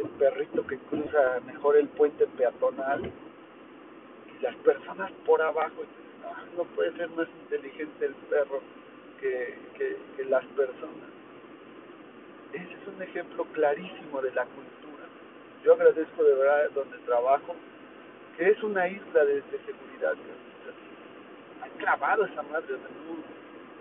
el 0.00 0.08
perrito 0.10 0.64
que 0.66 0.78
cruza 0.78 1.40
mejor 1.44 1.76
el 1.76 1.88
puente 1.88 2.26
peatonal 2.26 3.04
y 3.04 4.42
las 4.42 4.54
personas 4.56 5.10
por 5.26 5.42
abajo. 5.42 5.82
No, 6.22 6.62
no 6.62 6.64
puede 6.70 6.96
ser 6.96 7.10
más 7.10 7.28
inteligente 7.42 8.06
el 8.06 8.14
perro 8.30 8.60
que, 9.20 9.58
que, 9.76 10.24
las 10.24 10.44
personas. 10.46 11.10
Ese 12.52 12.72
es 12.72 12.88
un 12.94 13.02
ejemplo 13.02 13.44
clarísimo 13.52 14.22
de 14.22 14.32
la 14.32 14.44
cultura. 14.44 15.04
Yo 15.64 15.74
agradezco 15.74 16.22
de 16.22 16.34
verdad 16.34 16.70
donde 16.74 16.98
trabajo, 16.98 17.56
que 18.36 18.50
es 18.50 18.62
una 18.62 18.88
isla 18.88 19.24
de, 19.24 19.34
de 19.34 19.58
seguridad. 19.66 20.14
Han 21.62 21.70
clavado 21.78 22.24
esa 22.24 22.42
madre, 22.42 22.76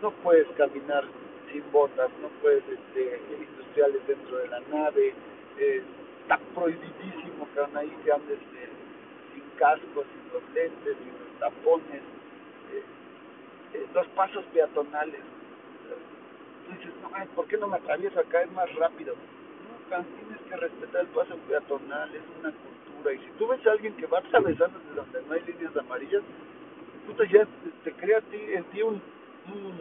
no, 0.01 0.09
no 0.09 0.11
puedes 0.23 0.47
caminar 0.57 1.03
sin 1.51 1.63
botas, 1.71 2.09
no 2.21 2.29
puedes 2.41 2.63
este, 2.67 3.19
industriales 3.31 4.05
dentro 4.07 4.37
de 4.37 4.47
la 4.47 4.59
nave, 4.61 5.13
eh, 5.57 5.83
está 6.27 6.37
prohibidísimo 6.53 7.47
que 7.53 7.77
ahí 7.77 7.89
que 8.03 8.11
andes 8.11 8.37
eh, 8.37 8.69
sin 9.33 9.43
casco, 9.57 10.03
sin 10.03 10.33
los 10.33 10.43
lentes, 10.53 10.97
sin 10.97 11.13
los 11.13 11.39
tapones, 11.39 12.01
eh, 12.73 12.83
eh, 13.73 13.85
los 13.93 14.05
pasos 14.07 14.43
peatonales. 14.53 15.21
Tú 16.65 16.73
dices, 16.73 16.93
no, 17.01 17.09
ay, 17.13 17.27
¿por 17.33 17.47
qué 17.47 17.57
no 17.57 17.67
me 17.67 17.77
atravieso 17.77 18.19
acá? 18.19 18.41
Es 18.41 18.51
más 18.51 18.73
rápido. 18.75 19.15
No, 19.15 20.03
tienes 20.03 20.41
que 20.49 20.57
respetar 20.57 21.01
el 21.01 21.07
paso 21.07 21.37
peatonal, 21.47 22.13
es 22.13 22.21
una 22.39 22.51
cultura. 22.51 23.13
Y 23.13 23.19
si 23.19 23.31
tú 23.37 23.47
ves 23.47 23.65
a 23.65 23.71
alguien 23.71 23.95
que 23.95 24.05
va 24.07 24.19
atravesando 24.19 24.79
de 24.79 24.95
donde 24.95 25.21
no 25.21 25.33
hay 25.33 25.41
líneas 25.43 25.77
amarillas, 25.77 26.23
puta, 27.07 27.23
ya 27.23 27.45
te, 27.45 27.89
te 27.89 27.91
crea 27.93 28.21
en 28.31 28.63
ti 28.65 28.81
un, 28.81 28.95
un, 28.95 29.79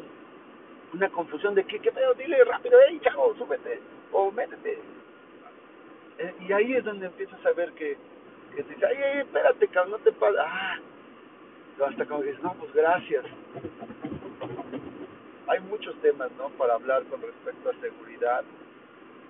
una 0.93 1.09
confusión 1.11 1.55
de 1.55 1.65
que, 1.65 1.79
¿qué 1.81 1.93
pedo? 1.93 2.15
Dile 2.15 2.45
rápido, 2.45 2.79
hey, 2.89 3.01
chavo, 3.03 3.35
súbete, 3.37 3.81
o 4.13 4.31
métete. 4.31 4.79
Eh, 6.19 6.35
y 6.49 6.53
ahí 6.53 6.75
es 6.75 6.85
donde 6.85 7.07
empiezas 7.07 7.45
a 7.45 7.53
ver 7.53 7.73
que, 7.73 7.97
que 8.55 8.63
te 8.63 8.75
dice, 8.75 8.87
ay, 8.87 8.97
ay, 8.97 9.19
espérate, 9.21 9.69
cabrón, 9.69 9.93
no 9.93 9.99
te 9.99 10.13
pases. 10.13 10.41
Ah, 10.41 10.79
hasta 11.85 12.07
como 12.07 12.23
dices, 12.23 12.43
no, 12.43 12.55
pues 12.55 12.73
gracias. 12.73 13.25
Hay 15.49 15.61
muchos 15.61 15.95
temas, 16.01 16.31
¿no? 16.39 16.49
Para 16.51 16.75
hablar 16.75 17.05
con 17.05 17.21
respecto 17.21 17.71
a 17.71 17.81
seguridad. 17.81 18.45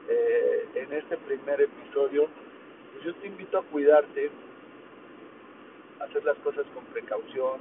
Eh, 0.08 0.68
en 0.76 0.92
este 0.92 1.16
primer 1.16 1.60
episodio, 1.60 2.28
pues 2.92 3.04
yo 3.04 3.14
te 3.16 3.26
invito 3.26 3.58
a 3.58 3.62
cuidarte, 3.64 4.30
a 6.00 6.04
hacer 6.04 6.24
las 6.24 6.36
cosas 6.38 6.64
con 6.72 6.84
precaución. 6.84 7.60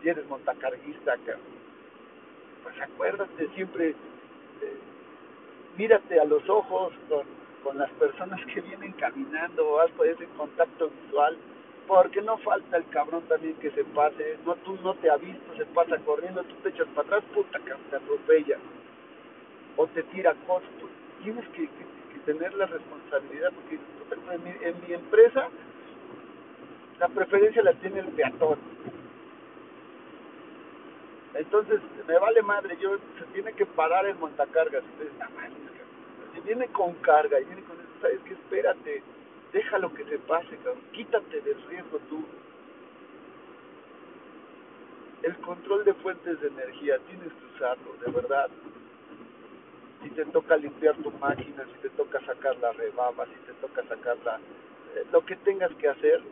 Si 0.00 0.08
eres 0.08 0.26
montacarguista, 0.28 1.16
pues 2.66 2.80
acuérdate 2.80 3.48
siempre, 3.54 3.90
eh, 3.90 3.94
mírate 5.78 6.18
a 6.18 6.24
los 6.24 6.42
ojos 6.48 6.92
con, 7.08 7.24
con 7.62 7.78
las 7.78 7.88
personas 7.92 8.44
que 8.46 8.60
vienen 8.60 8.90
caminando, 8.94 9.80
haz 9.80 9.90
ese 10.04 10.26
contacto 10.36 10.90
visual, 10.90 11.36
Porque 11.86 12.20
no 12.22 12.36
falta 12.38 12.78
el 12.78 12.88
cabrón 12.88 13.22
también 13.28 13.54
que 13.60 13.70
se 13.70 13.84
pase, 13.84 14.38
no 14.44 14.56
tú 14.56 14.76
no 14.82 14.94
te 14.94 15.08
ha 15.08 15.16
visto, 15.16 15.54
se 15.56 15.64
pasa 15.66 15.96
corriendo, 15.98 16.42
tú 16.42 16.56
te 16.64 16.70
echas 16.70 16.88
para 16.88 17.06
atrás, 17.06 17.24
puta, 17.32 17.60
que 17.60 17.72
te 17.88 17.96
atropella. 17.96 18.58
O 19.76 19.86
te 19.86 20.02
tira 20.02 20.34
cosas. 20.48 20.68
Tienes 21.22 21.46
que, 21.50 21.68
tener 22.24 22.52
la 22.54 22.66
responsabilidad, 22.66 23.52
porque 23.52 23.78
en 24.34 24.42
mi, 24.42 24.50
en 24.66 24.74
mi 24.88 24.94
empresa 24.94 25.48
la 26.98 27.06
preferencia 27.06 27.62
la 27.62 27.74
tiene 27.74 28.00
el 28.00 28.08
peatón. 28.08 28.58
Entonces, 31.38 31.80
me 32.06 32.18
vale 32.18 32.42
madre, 32.42 32.76
yo 32.80 32.96
se 33.18 33.24
tiene 33.32 33.52
que 33.52 33.66
parar 33.66 34.06
el 34.06 34.16
montacargas. 34.16 34.82
Si 36.34 36.40
viene 36.40 36.66
con 36.68 36.94
carga 36.94 37.40
y 37.40 37.44
viene 37.44 37.62
con 37.62 37.76
eso, 37.76 37.88
¿sabes 38.00 38.20
qué? 38.24 38.34
Espérate, 38.34 39.02
déjalo 39.52 39.92
que 39.92 40.04
se 40.04 40.18
pase. 40.20 40.58
Quítate 40.92 41.40
del 41.42 41.62
riesgo 41.68 41.98
tú. 42.08 42.24
El 45.22 45.36
control 45.38 45.84
de 45.84 45.94
fuentes 45.94 46.40
de 46.40 46.48
energía, 46.48 46.98
tienes 47.08 47.32
que 47.32 47.56
usarlo, 47.56 47.94
de 48.04 48.12
verdad. 48.12 48.48
Si 50.02 50.10
te 50.10 50.24
toca 50.26 50.56
limpiar 50.56 50.94
tu 50.96 51.10
máquina, 51.12 51.64
si 51.64 51.80
te 51.82 51.90
toca 51.90 52.20
sacar 52.24 52.56
la 52.58 52.72
rebaba, 52.72 53.26
si 53.26 53.34
te 53.46 53.52
toca 53.54 53.82
sacar 53.88 54.16
la, 54.24 54.36
eh, 54.36 55.04
lo 55.10 55.24
que 55.24 55.36
tengas 55.36 55.72
que 55.74 55.88
hacer, 55.88 56.22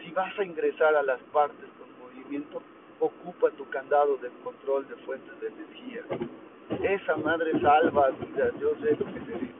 si 0.00 0.10
vas 0.10 0.36
a 0.38 0.44
ingresar 0.44 0.96
a 0.96 1.02
las 1.02 1.20
partes 1.32 1.68
con 1.78 2.08
movimiento, 2.08 2.62
ocupa 3.02 3.50
tu 3.50 3.68
candado 3.68 4.16
de 4.18 4.30
control 4.44 4.86
de 4.88 4.94
fuentes 5.04 5.40
de 5.40 5.48
energía. 5.48 6.02
Esa 6.82 7.16
madre 7.16 7.60
salva 7.60 8.10
vidas, 8.10 8.52
yo 8.60 8.74
sé 8.76 8.92
lo 8.92 9.06
que 9.06 9.20
te 9.20 9.38
digo. 9.38 9.52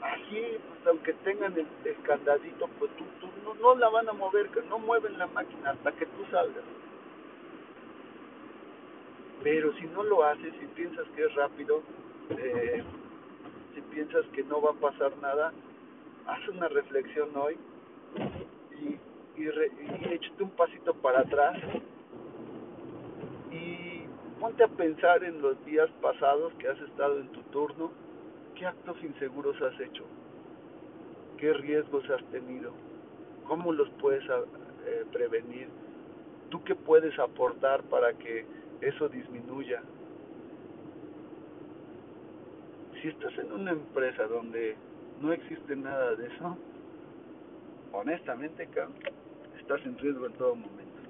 Aquí, 0.00 0.40
pues 0.66 0.86
aunque 0.86 1.12
tengan 1.24 1.54
el, 1.56 1.96
candadito, 2.02 2.68
pues 2.78 2.90
tú, 2.96 3.04
tú 3.20 3.28
no, 3.44 3.54
no, 3.54 3.74
la 3.78 3.88
van 3.90 4.08
a 4.08 4.12
mover, 4.14 4.50
no 4.68 4.78
mueven 4.78 5.18
la 5.18 5.26
máquina 5.26 5.70
hasta 5.70 5.92
que 5.92 6.06
tú 6.06 6.24
salgas. 6.30 6.64
Pero 9.42 9.72
si 9.74 9.86
no 9.88 10.02
lo 10.04 10.24
haces, 10.24 10.54
si 10.58 10.66
piensas 10.68 11.06
que 11.14 11.24
es 11.24 11.34
rápido, 11.34 11.82
eh, 12.30 12.82
si 13.74 13.80
piensas 13.82 14.24
que 14.32 14.42
no 14.44 14.62
va 14.62 14.70
a 14.70 14.90
pasar 14.90 15.12
nada, 15.18 15.52
haz 16.26 16.48
una 16.48 16.68
reflexión 16.68 17.28
hoy 17.36 17.58
y, 18.80 18.96
y, 19.36 19.42
y 19.42 20.12
échate 20.12 20.42
un 20.42 20.50
pasito 20.50 20.94
para 20.94 21.20
atrás 21.20 21.58
y 23.50 24.06
ponte 24.40 24.64
a 24.64 24.68
pensar 24.68 25.22
en 25.24 25.40
los 25.40 25.62
días 25.64 25.88
pasados 26.00 26.52
que 26.54 26.68
has 26.68 26.80
estado 26.80 27.20
en 27.20 27.28
tu 27.28 27.42
turno, 27.44 27.90
qué 28.54 28.66
actos 28.66 28.96
inseguros 29.02 29.60
has 29.62 29.78
hecho, 29.80 30.04
qué 31.38 31.52
riesgos 31.52 32.08
has 32.10 32.24
tenido, 32.30 32.72
cómo 33.46 33.72
los 33.72 33.88
puedes 34.00 34.24
eh, 34.28 35.04
prevenir, 35.12 35.68
tú 36.50 36.62
qué 36.64 36.74
puedes 36.74 37.18
aportar 37.18 37.82
para 37.84 38.12
que 38.14 38.44
eso 38.80 39.08
disminuya. 39.08 39.82
Si 43.00 43.08
estás 43.08 43.36
en 43.38 43.52
una 43.52 43.72
empresa 43.72 44.26
donde 44.26 44.76
no 45.20 45.32
existe 45.32 45.76
nada 45.76 46.14
de 46.14 46.26
eso, 46.26 46.56
honestamente, 47.92 48.68
estás 49.62 49.84
en 49.86 49.96
riesgo 49.98 50.26
en 50.26 50.32
todo 50.32 50.54
momento. 50.56 51.00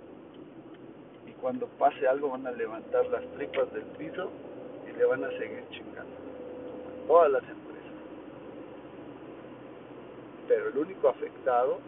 Y 1.27 1.33
cuando 1.41 1.67
pase 1.79 2.07
algo 2.07 2.31
van 2.31 2.47
a 2.47 2.53
levantar 2.53 3.07
las 3.07 3.25
tripas 3.33 3.73
del 3.73 3.85
piso 3.99 4.31
y 4.89 4.97
le 4.97 5.05
van 5.07 5.25
a 5.25 5.31
seguir 5.31 5.65
chingando. 5.71 6.13
Todas 7.07 7.33
las 7.33 7.43
empresas. 7.43 7.93
Pero 10.49 10.69
el 10.69 10.79
único 10.79 11.09
afectado 11.09 11.81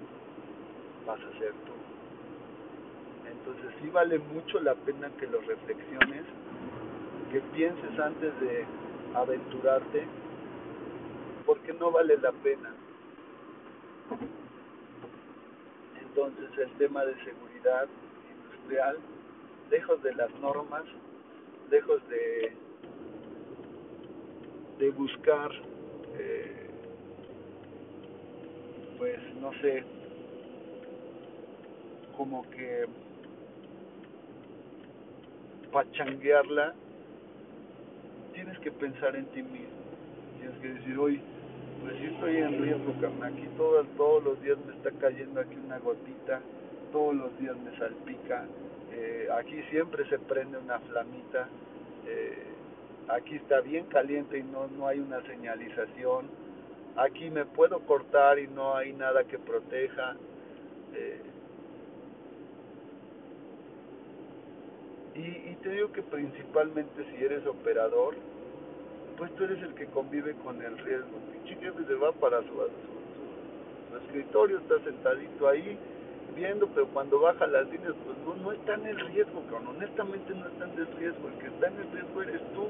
vas 1.07 1.21
a 1.21 1.39
ser 1.39 1.53
tú. 1.53 1.75
Entonces 3.31 3.71
sí 3.83 3.91
vale 3.91 4.19
mucho 4.19 4.59
la 4.61 4.75
pena 4.75 5.11
que 5.19 5.27
lo 5.27 5.41
reflexiones, 5.43 6.25
que 7.31 7.41
pienses 7.55 7.99
antes 7.99 8.41
de 8.41 8.65
aventurarte, 9.15 10.07
porque 11.45 11.75
no 11.75 11.91
vale 11.91 12.17
la 12.17 12.33
pena. 12.33 12.75
Entonces 16.17 16.49
el 16.59 16.71
tema 16.79 17.05
de 17.05 17.13
seguridad 17.25 17.89
industrial, 18.31 18.99
lejos 19.69 20.01
de 20.05 20.15
las 20.15 20.31
normas, 20.39 20.85
lejos 21.69 22.01
de, 22.09 22.53
de 24.79 24.91
buscar, 24.91 25.51
eh, 26.17 26.71
pues 28.97 29.19
no 29.41 29.51
sé, 29.61 29.83
como 32.17 32.49
que 32.51 32.87
pachanguearla, 35.73 36.75
tienes 38.35 38.57
que 38.61 38.71
pensar 38.71 39.17
en 39.17 39.27
ti 39.33 39.43
mismo, 39.43 39.83
tienes 40.39 40.61
que 40.61 40.69
decir, 40.75 40.97
hoy 40.97 41.21
pues 41.83 41.95
sí 41.99 42.07
estoy 42.07 42.37
en 42.37 42.63
riesgo, 42.63 42.95
aquí 43.23 43.49
todos, 43.57 43.87
todos 43.97 44.25
los 44.25 44.43
días 44.43 44.59
me 44.67 44.75
está 44.75 44.91
cayendo 44.93 45.41
aquí 45.41 45.57
una 45.57 45.79
gotita, 45.79 46.41
todos 46.93 47.15
los 47.15 47.39
días 47.39 47.57
me 47.57 47.77
salpica, 47.79 48.47
eh, 48.93 49.29
aquí 49.37 49.63
siempre 49.71 50.09
se 50.09 50.19
prende 50.19 50.59
una 50.59 50.79
flamita, 50.81 51.49
eh, 52.07 52.45
aquí 53.09 53.37
está 53.37 53.61
bien 53.61 53.87
caliente 53.87 54.39
y 54.39 54.43
no, 54.43 54.67
no 54.69 54.87
hay 54.87 55.01
una 55.01 55.21
señalización, 55.23 56.27
aquí 56.97 57.31
me 57.31 57.45
puedo 57.45 57.81
cortar 57.81 58.39
y 58.39 58.49
no 58.49 58.77
hay 58.77 58.93
nada 58.93 59.25
que 59.25 59.39
proteja. 59.39 60.17
Eh, 60.95 61.21
y 65.17 65.55
te 65.63 65.71
digo 65.71 65.93
que 65.93 66.03
principalmente 66.03 67.05
si 67.11 67.25
eres 67.25 67.47
operador, 67.47 68.17
pues 69.17 69.35
tú 69.37 69.45
eres 69.45 69.63
el 69.63 69.75
que 69.75 69.87
convive 69.87 70.35
con 70.45 70.61
el 70.63 70.77
riesgo. 70.79 71.19
Pinche 71.33 71.57
jefe 71.57 71.85
se 71.87 71.95
va 71.95 72.13
para 72.13 72.41
su, 72.43 72.55
escritorio, 73.97 74.59
está 74.59 74.79
sentadito 74.85 75.49
ahí 75.49 75.79
viendo, 76.35 76.67
pero 76.69 76.87
cuando 76.89 77.21
baja 77.21 77.47
las 77.47 77.67
líneas, 77.69 77.95
pues 78.05 78.19
no, 78.27 78.43
no 78.43 78.53
está 78.53 78.75
en 78.75 78.87
el 78.87 78.99
riesgo, 78.99 79.43
cabrón. 79.51 79.77
Honestamente 79.77 80.35
no 80.35 80.47
está 80.47 80.65
en 80.65 80.79
el 80.79 80.87
riesgo. 80.99 81.29
El 81.29 81.39
que 81.39 81.47
está 81.47 81.69
en 81.69 81.77
el 81.77 81.93
riesgo 81.93 82.23
eres 82.23 82.41
tú, 82.55 82.67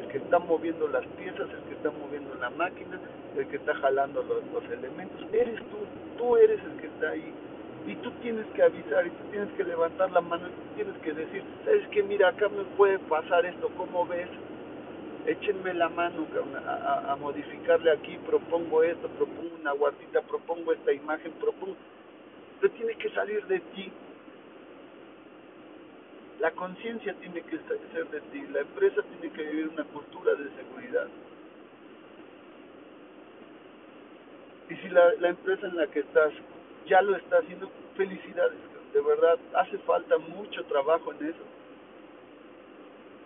el 0.00 0.08
que 0.08 0.18
está 0.18 0.38
moviendo 0.38 0.88
las 0.88 1.06
piezas, 1.18 1.48
el 1.50 1.62
que 1.68 1.74
está 1.74 1.90
moviendo 1.90 2.34
la 2.36 2.50
máquina, 2.50 3.00
el 3.36 3.46
que 3.48 3.56
está 3.56 3.74
jalando 3.74 4.22
los, 4.22 4.42
los 4.52 4.64
elementos. 4.70 5.20
Eres 5.32 5.58
tú, 5.58 5.78
tú 6.18 6.36
eres 6.36 6.60
el 6.62 6.80
que 6.80 6.86
está 6.86 7.10
ahí. 7.10 7.32
Y 7.84 7.96
tú 7.96 8.12
tienes 8.22 8.46
que 8.54 8.62
avisar, 8.62 9.04
y 9.04 9.10
tú 9.10 9.24
tienes 9.32 9.52
que 9.54 9.64
levantar 9.64 10.12
la 10.12 10.20
mano, 10.20 10.46
y 10.46 10.50
tú 10.50 10.74
tienes 10.76 10.96
que 11.02 11.12
decir, 11.12 11.42
¿sabes 11.64 11.84
que 11.88 12.04
Mira, 12.04 12.28
acá 12.28 12.48
me 12.48 12.62
puede 12.76 13.00
pasar 13.00 13.44
esto, 13.44 13.68
¿cómo 13.76 14.06
ves? 14.06 14.28
Échenme 15.26 15.74
la 15.74 15.88
mano 15.88 16.26
a, 16.66 17.16
modificarle 17.16 17.90
aquí, 17.90 18.18
propongo 18.26 18.82
esto, 18.82 19.08
propongo 19.08 19.56
una 19.60 19.72
guardita, 19.72 20.22
propongo 20.22 20.72
esta 20.72 20.92
imagen, 20.92 21.32
propongo... 21.32 21.76
Pero 22.60 22.72
tiene 22.74 22.94
que 22.96 23.10
salir 23.10 23.44
de 23.46 23.60
ti. 23.60 23.92
La 26.40 26.50
conciencia 26.52 27.14
tiene 27.14 27.42
que 27.42 27.58
ser 27.58 28.08
de 28.08 28.20
ti, 28.32 28.46
la 28.52 28.60
empresa 28.60 29.02
tiene 29.02 29.32
que 29.32 29.42
vivir 29.42 29.68
una 29.68 29.84
cultura 29.84 30.34
de 30.34 30.50
seguridad. 30.56 31.08
Y 34.68 34.76
si 34.76 34.88
la 34.88 35.28
empresa 35.28 35.66
en 35.66 35.76
la 35.76 35.86
que 35.88 36.00
estás 36.00 36.32
ya 36.86 37.00
lo 37.02 37.16
está 37.16 37.38
haciendo, 37.38 37.70
felicidades, 37.96 38.58
de 38.92 39.00
verdad, 39.00 39.38
hace 39.54 39.78
falta 39.78 40.18
mucho 40.18 40.64
trabajo 40.64 41.12
en 41.12 41.28
eso 41.28 41.61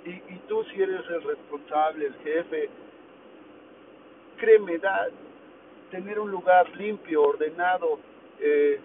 y, 0.07 0.11
y 0.11 0.41
tú 0.49 0.63
si 0.65 0.81
eres 0.81 1.03
el 1.11 1.23
responsable, 1.23 2.07
el 2.07 2.15
jefe, 2.23 2.71
créeme, 4.39 4.79
da, 4.79 5.09
tener 5.91 6.21
un 6.21 6.31
lugar 6.31 6.69
limpio, 6.77 7.23
ordenado, 7.23 7.99
eh, 8.41 8.79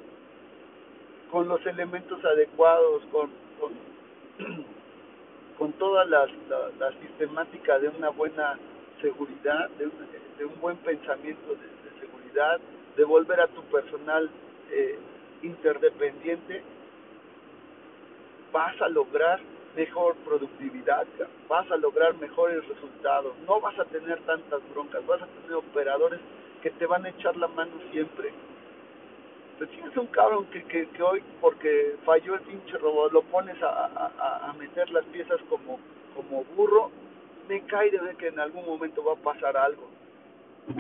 con 1.30 1.48
los 1.48 1.66
elementos 1.66 2.24
adecuados, 2.26 3.04
con, 3.12 3.30
con, 3.60 3.74
con 5.58 5.74
toda 5.74 6.06
la, 6.06 6.28
la, 6.80 6.92
sistemática 7.00 7.78
de 7.80 7.90
una 7.90 8.10
buena 8.10 8.58
seguridad, 9.00 9.70
de 9.78 9.86
un, 9.86 9.94
de 10.40 10.46
un 10.46 10.60
buen 10.60 10.78
pensamiento 10.78 11.56
de, 11.56 12.00
seguridad, 12.00 12.60
de 12.98 13.04
volver 13.04 13.40
a 13.42 13.48
tu 13.48 13.62
personal 13.66 14.30
eh, 14.72 14.98
interdependiente, 15.44 16.64
vas 18.52 18.82
a 18.82 18.90
lograr 18.90 19.40
mejor 19.76 20.16
productividad, 20.18 21.06
vas 21.48 21.70
a 21.72 21.78
lograr 21.78 22.16
mejores 22.16 22.68
resultados, 22.68 23.34
no 23.48 23.60
vas 23.62 23.78
a 23.80 23.86
tener 23.86 24.20
tantas 24.22 24.62
broncas, 24.74 25.06
vas 25.06 25.22
a 25.22 25.28
tener 25.28 25.54
operadores 25.54 26.20
que 26.62 26.70
te 26.72 26.86
van 26.86 27.06
a 27.06 27.10
echar 27.10 27.36
la 27.38 27.48
mano 27.48 27.72
siempre. 27.92 28.34
Si 29.60 29.68
tienes 29.68 29.96
un 29.96 30.08
cabrón 30.08 30.46
que, 30.46 30.64
que, 30.64 30.88
que, 30.90 31.04
hoy, 31.04 31.22
porque 31.40 31.96
falló 32.04 32.34
el 32.34 32.42
pinche 32.42 32.78
robot, 32.78 33.12
lo 33.12 33.22
pones 33.24 33.62
a, 33.62 33.86
a, 33.86 34.50
a 34.50 34.54
meter 34.54 34.90
las 34.90 35.06
piezas 35.06 35.40
como, 35.50 35.80
como 36.16 36.44
burro, 36.56 36.90
me 37.48 37.62
cae 37.66 37.92
de 37.92 38.00
ver 38.00 38.16
que 38.16 38.28
en 38.28 38.40
algún 38.40 38.66
momento 38.66 39.04
va 39.04 39.14
a 39.14 39.16
pasar 39.18 39.56
algo. 39.58 39.88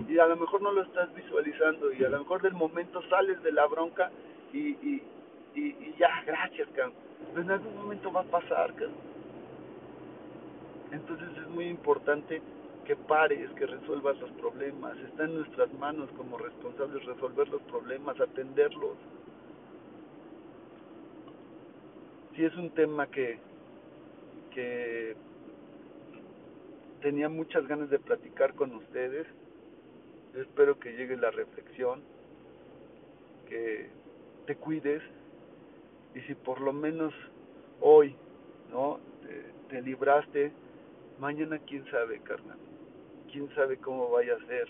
y 0.08 0.17
a 0.19 0.25
lo 0.25 0.36
mejor 0.36 0.62
no 0.62 0.71
lo 0.71 0.84
estás 0.84 1.13
visualizando 1.13 1.91
y 1.91 2.04
a 2.04 2.10
lo 2.10 2.19
mejor 2.19 2.41
del 2.41 2.54
momento 2.54 3.01
sales 3.10 3.41
de 3.43 3.51
la 3.51 3.65
bronca 3.67 4.12
y, 4.54 4.69
y, 4.69 5.04
y, 5.55 5.95
ya, 5.97 6.23
gracias, 6.25 6.67
cabrón. 6.69 6.93
Pero 7.33 7.41
en 7.41 7.51
algún 7.51 7.75
momento 7.75 8.11
va 8.11 8.21
a 8.21 8.25
pasar. 8.25 8.73
Entonces 10.91 11.27
es 11.37 11.47
muy 11.49 11.65
importante 11.67 12.41
que 12.85 12.95
pares, 12.95 13.49
que 13.51 13.65
resuelvas 13.65 14.19
los 14.19 14.31
problemas. 14.31 14.97
Está 14.97 15.23
en 15.25 15.35
nuestras 15.35 15.71
manos 15.73 16.09
como 16.17 16.37
responsables 16.37 17.05
resolver 17.05 17.47
los 17.49 17.61
problemas, 17.63 18.19
atenderlos. 18.19 18.97
Si 22.35 22.45
es 22.45 22.55
un 22.55 22.71
tema 22.71 23.07
que, 23.07 23.39
que 24.53 25.15
tenía 27.01 27.29
muchas 27.29 27.67
ganas 27.67 27.89
de 27.89 27.99
platicar 27.99 28.53
con 28.55 28.73
ustedes, 28.73 29.27
espero 30.35 30.79
que 30.79 30.93
llegue 30.93 31.17
la 31.17 31.31
reflexión, 31.31 32.01
que 33.47 33.89
te 34.45 34.55
cuides 34.55 35.03
y 36.15 36.21
si 36.21 36.36
por 36.36 36.62
lo 36.62 36.74
menos 36.74 37.13
hoy, 37.80 38.15
¿no? 38.71 39.00
Te, 39.21 39.76
te 39.76 39.82
libraste, 39.82 40.52
mañana 41.19 41.60
quién 41.60 41.86
sabe, 41.89 42.19
carnal 42.19 42.58
quién 43.32 43.50
sabe 43.56 43.78
cómo 43.78 44.10
vaya 44.10 44.36
a 44.36 44.45
ser. 44.45 44.67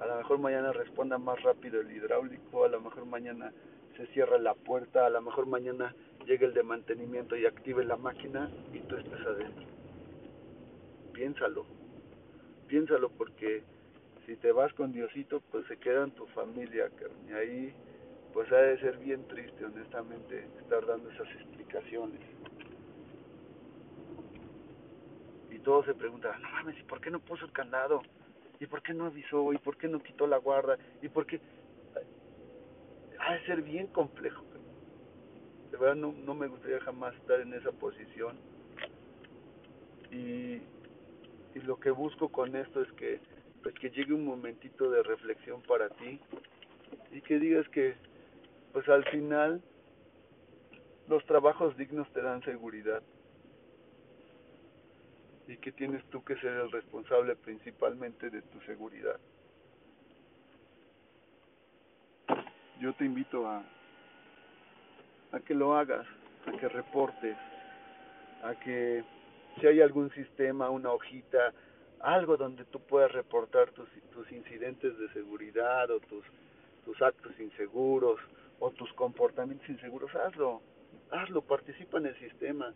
A 0.00 0.06
lo 0.06 0.16
mejor 0.16 0.38
mañana 0.38 0.72
responda 0.72 1.18
más 1.18 1.42
rápido 1.42 1.80
el 1.80 1.90
hidráulico, 1.90 2.64
a 2.64 2.68
lo 2.68 2.80
mejor 2.80 3.06
mañana 3.06 3.52
se 3.96 4.06
cierra 4.08 4.38
la 4.38 4.54
puerta, 4.54 5.06
a 5.06 5.10
lo 5.10 5.22
mejor 5.22 5.46
mañana 5.46 5.94
llegue 6.26 6.46
el 6.46 6.54
de 6.54 6.62
mantenimiento 6.62 7.34
y 7.36 7.46
active 7.46 7.84
la 7.84 7.96
máquina 7.96 8.50
y 8.74 8.80
tú 8.80 8.96
estés 8.96 9.20
adentro. 9.26 9.64
Piénsalo, 11.14 11.64
piénsalo 12.68 13.08
porque 13.08 13.62
si 14.26 14.36
te 14.36 14.52
vas 14.52 14.72
con 14.74 14.92
Diosito, 14.92 15.40
pues 15.50 15.66
se 15.66 15.78
queda 15.78 16.04
en 16.04 16.10
tu 16.10 16.26
familia, 16.26 16.90
y 17.28 17.32
ahí 17.32 17.74
pues 18.36 18.52
ha 18.52 18.56
de 18.56 18.78
ser 18.80 18.98
bien 18.98 19.26
triste, 19.28 19.64
honestamente, 19.64 20.46
estar 20.60 20.84
dando 20.84 21.10
esas 21.10 21.26
explicaciones. 21.36 22.20
todos 25.64 25.86
se 25.86 25.94
preguntan, 25.94 26.40
no 26.42 26.50
mames, 26.50 26.78
¿y 26.78 26.82
por 26.82 27.00
qué 27.00 27.10
no 27.10 27.18
puso 27.18 27.46
el 27.46 27.52
candado? 27.52 28.02
¿Y 28.60 28.66
por 28.66 28.82
qué 28.82 28.92
no 28.92 29.06
avisó? 29.06 29.54
¿Y 29.54 29.58
por 29.58 29.78
qué 29.78 29.88
no 29.88 30.00
quitó 30.00 30.26
la 30.26 30.36
guarda? 30.36 30.76
¿Y 31.00 31.08
por 31.08 31.26
qué? 31.26 31.40
Ha 33.18 33.32
de 33.32 33.46
ser 33.46 33.62
bien 33.62 33.86
complejo. 33.86 34.44
De 35.72 35.78
verdad 35.78 35.96
no, 35.96 36.12
no 36.12 36.34
me 36.34 36.46
gustaría 36.46 36.78
jamás 36.80 37.16
estar 37.16 37.40
en 37.40 37.54
esa 37.54 37.72
posición. 37.72 38.36
Y, 40.12 40.60
y 41.54 41.60
lo 41.64 41.80
que 41.80 41.90
busco 41.90 42.28
con 42.28 42.54
esto 42.54 42.82
es 42.82 42.92
que, 42.92 43.18
pues 43.62 43.74
que 43.76 43.88
llegue 43.88 44.12
un 44.12 44.26
momentito 44.26 44.90
de 44.90 45.02
reflexión 45.02 45.62
para 45.62 45.88
ti 45.88 46.20
y 47.12 47.22
que 47.22 47.38
digas 47.38 47.66
que, 47.70 47.96
pues 48.76 48.90
al 48.90 49.06
final, 49.06 49.62
los 51.08 51.24
trabajos 51.24 51.74
dignos 51.78 52.12
te 52.12 52.20
dan 52.20 52.42
seguridad 52.42 53.02
y 55.48 55.56
que 55.56 55.72
tienes 55.72 56.04
tú 56.10 56.22
que 56.22 56.36
ser 56.36 56.52
el 56.52 56.70
responsable 56.70 57.36
principalmente 57.36 58.28
de 58.28 58.42
tu 58.42 58.60
seguridad. 58.66 59.18
Yo 62.78 62.92
te 62.96 63.06
invito 63.06 63.48
a, 63.48 63.64
a 65.32 65.40
que 65.40 65.54
lo 65.54 65.74
hagas, 65.74 66.06
a 66.44 66.52
que 66.58 66.68
reportes, 66.68 67.38
a 68.42 68.54
que 68.56 69.02
si 69.58 69.68
hay 69.68 69.80
algún 69.80 70.10
sistema, 70.10 70.68
una 70.68 70.90
hojita, 70.90 71.54
algo 72.00 72.36
donde 72.36 72.66
tú 72.66 72.78
puedas 72.80 73.10
reportar 73.12 73.70
tus, 73.70 73.88
tus 74.12 74.30
incidentes 74.32 74.98
de 74.98 75.10
seguridad 75.14 75.90
o 75.90 75.98
tus, 76.00 76.26
tus 76.84 77.00
actos 77.00 77.32
inseguros 77.40 78.20
o 78.58 78.70
tus 78.70 78.92
comportamientos 78.94 79.68
inseguros, 79.68 80.14
hazlo, 80.14 80.62
hazlo, 81.10 81.42
participa 81.42 81.98
en 81.98 82.06
el 82.06 82.18
sistema 82.18 82.72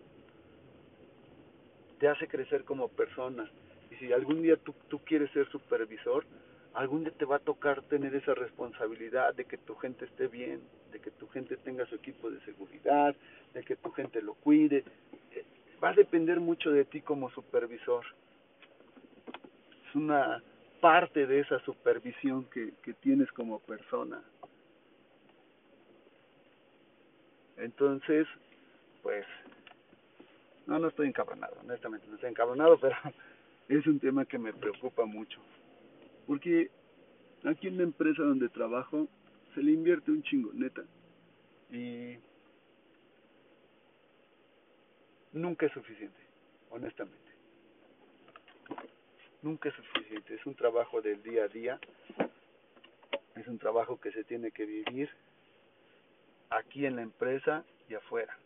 te 2.01 2.09
hace 2.09 2.27
crecer 2.27 2.64
como 2.64 2.88
persona. 2.88 3.49
Y 3.90 3.97
si 3.97 4.12
algún 4.12 4.43
día 4.43 4.57
tú, 4.57 4.75
tú 4.88 4.99
quieres 5.01 5.31
ser 5.33 5.47
supervisor, 5.51 6.25
algún 6.73 7.05
día 7.05 7.12
te 7.16 7.27
va 7.27 7.37
a 7.37 7.40
tocar 7.40 7.83
tener 7.83 8.14
esa 8.14 8.35
responsabilidad 8.35 9.35
de 9.35 9.45
que 9.45 9.59
tu 9.59 9.77
gente 9.77 10.07
esté 10.07 10.27
bien, 10.27 10.61
de 10.90 10.99
que 10.99 11.11
tu 11.11 11.29
gente 11.29 11.57
tenga 11.59 11.87
su 11.87 11.95
equipo 11.95 12.31
de 12.31 12.40
seguridad, 12.40 13.14
de 13.53 13.62
que 13.62 13.77
tu 13.77 13.93
gente 13.93 14.23
lo 14.23 14.35
cuide. 14.35 14.83
Va 15.85 15.90
a 15.90 15.95
depender 15.95 16.40
mucho 16.40 16.71
de 16.71 16.87
ti 16.87 17.03
como 17.03 17.31
supervisor. 17.31 18.05
Es 19.88 19.95
una 19.95 20.43
parte 20.81 21.27
de 21.27 21.40
esa 21.40 21.59
supervisión 21.61 22.47
que, 22.47 22.73
que 22.83 22.95
tienes 22.95 23.31
como 23.33 23.59
persona. 23.61 24.23
Entonces, 27.61 28.27
pues 29.03 29.27
no, 30.66 30.79
no 30.79 30.88
estoy 30.88 31.09
encabronado, 31.09 31.57
honestamente, 31.61 32.07
no 32.09 32.14
estoy 32.14 32.31
encabronado, 32.31 32.79
pero 32.81 32.96
es 33.68 33.87
un 33.87 34.01
tema 34.01 34.25
que 34.25 34.38
me 34.38 34.53
preocupa 34.53 35.05
mucho. 35.05 35.40
Porque 36.27 36.70
aquí 37.44 37.68
en 37.68 37.77
la 37.77 37.83
empresa 37.85 38.23
donde 38.23 38.49
trabajo 38.49 39.09
se 39.55 39.62
le 39.62 39.73
invierte 39.73 40.11
un 40.11 40.23
chingo, 40.23 40.51
neta. 40.53 40.83
Y 41.70 42.16
nunca 45.33 45.66
es 45.66 45.73
suficiente, 45.73 46.20
honestamente. 46.70 47.18
Nunca 49.42 49.70
es 49.70 49.75
suficiente. 49.75 50.35
Es 50.35 50.44
un 50.46 50.55
trabajo 50.55 51.01
del 51.01 51.23
día 51.23 51.44
a 51.44 51.49
día. 51.49 51.81
Es 53.37 53.46
un 53.49 53.59
trabajo 53.59 53.99
que 53.99 54.12
se 54.12 54.25
tiene 54.25 54.51
que 54.51 54.66
vivir 54.66 55.11
aquí 56.51 56.87
en 56.87 56.97
la 56.97 57.03
empresa 57.03 57.65
y 57.89 57.95
afuera 57.95 58.37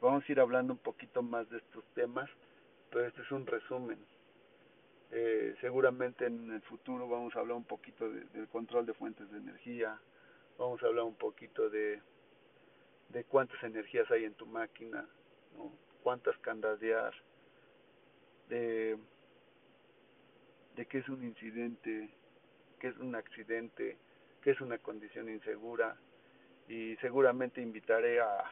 vamos 0.00 0.22
a 0.28 0.32
ir 0.32 0.40
hablando 0.40 0.72
un 0.72 0.78
poquito 0.78 1.22
más 1.22 1.48
de 1.50 1.58
estos 1.58 1.84
temas, 1.94 2.30
pero 2.90 3.06
este 3.06 3.22
es 3.22 3.30
un 3.32 3.44
resumen. 3.44 3.98
Eh, 5.10 5.54
seguramente 5.60 6.26
en 6.26 6.50
el 6.52 6.62
futuro 6.62 7.08
vamos 7.08 7.34
a 7.34 7.40
hablar 7.40 7.56
un 7.56 7.64
poquito 7.64 8.08
del 8.10 8.48
control 8.48 8.86
de 8.86 8.94
fuentes 8.94 9.30
de 9.30 9.38
energía, 9.38 9.98
vamos 10.58 10.82
a 10.82 10.86
hablar 10.86 11.04
un 11.04 11.14
poquito 11.14 11.70
de, 11.70 12.00
de 13.08 13.24
cuántas 13.24 13.62
energías 13.62 14.10
hay 14.10 14.24
en 14.24 14.34
tu 14.34 14.46
máquina, 14.46 15.06
¿no? 15.56 15.72
cuántas 16.02 16.36
candadear, 16.38 17.12
de, 18.48 18.96
de 20.76 20.86
qué 20.86 20.98
es 20.98 21.08
un 21.08 21.24
incidente, 21.24 22.10
qué 22.78 22.88
es 22.88 22.96
un 22.98 23.14
accidente, 23.14 23.96
qué 24.46 24.52
es 24.52 24.60
una 24.60 24.78
condición 24.78 25.28
insegura 25.28 25.96
y 26.68 26.94
seguramente 26.98 27.60
invitaré 27.60 28.20
a, 28.20 28.44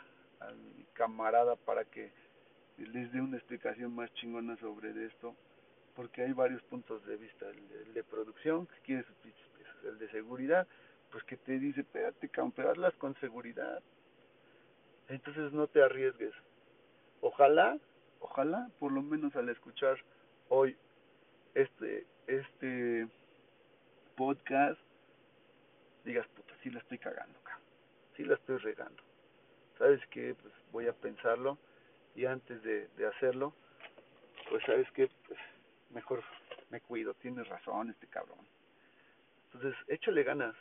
mi 0.77 0.83
camarada 0.93 1.55
para 1.55 1.85
que 1.85 2.11
les 2.79 3.13
dé 3.13 3.21
una 3.21 3.37
explicación 3.37 3.95
más 3.95 4.13
chingona 4.15 4.57
sobre 4.57 4.91
esto, 5.07 5.37
porque 5.95 6.23
hay 6.23 6.33
varios 6.33 6.61
puntos 6.65 7.07
de 7.07 7.17
vista, 7.17 7.47
el 7.49 7.95
de, 7.95 8.03
producción, 8.03 8.67
que 8.67 8.81
quiere 8.81 9.05
sus 9.05 9.15
pesos, 9.19 9.85
el 9.85 9.99
de 10.01 10.11
seguridad, 10.11 10.67
pues 11.13 11.23
que 11.23 11.37
te 11.37 11.61
dice, 11.61 11.83
espérate, 11.83 12.29
hazlas 12.69 12.95
con 12.95 13.15
seguridad. 13.21 13.81
Entonces 15.09 15.53
no 15.53 15.69
te 15.69 15.81
arriesgues. 15.81 16.35
Ojalá, 17.21 17.79
ojalá, 18.19 18.69
por 18.81 18.91
lo 18.91 19.01
menos 19.01 19.37
al 19.37 19.49
escuchar 19.49 19.97
hoy 20.49 20.77
este, 21.55 22.05
este 22.27 23.07
podcast, 24.17 24.81
digas, 26.05 26.27
puta, 26.29 26.55
sí 26.63 26.71
la 26.71 26.81
estoy 26.81 26.99
cagando, 26.99 27.39
acá, 27.41 27.59
sí 28.17 28.25
la 28.25 28.35
estoy 28.35 28.59
regando. 28.59 29.03
Sabes 29.79 30.05
que 30.09 30.35
pues 30.35 30.55
voy 30.73 30.87
a 30.87 30.93
pensarlo. 30.93 31.59
Y 32.15 32.27
antes 32.27 32.63
de, 32.63 32.87
de 32.97 33.07
hacerlo 33.07 33.55
pues 34.49 34.63
sabes 34.65 34.91
que 34.93 35.09
pues 35.27 35.39
mejor 35.91 36.23
me 36.71 36.81
cuido. 36.81 37.15
Tienes 37.15 37.49
razón 37.49 37.91
este 37.91 38.07
cabrón. 38.07 38.39
Entonces 39.47 39.75
échale 39.89 40.23
ganas 40.23 40.55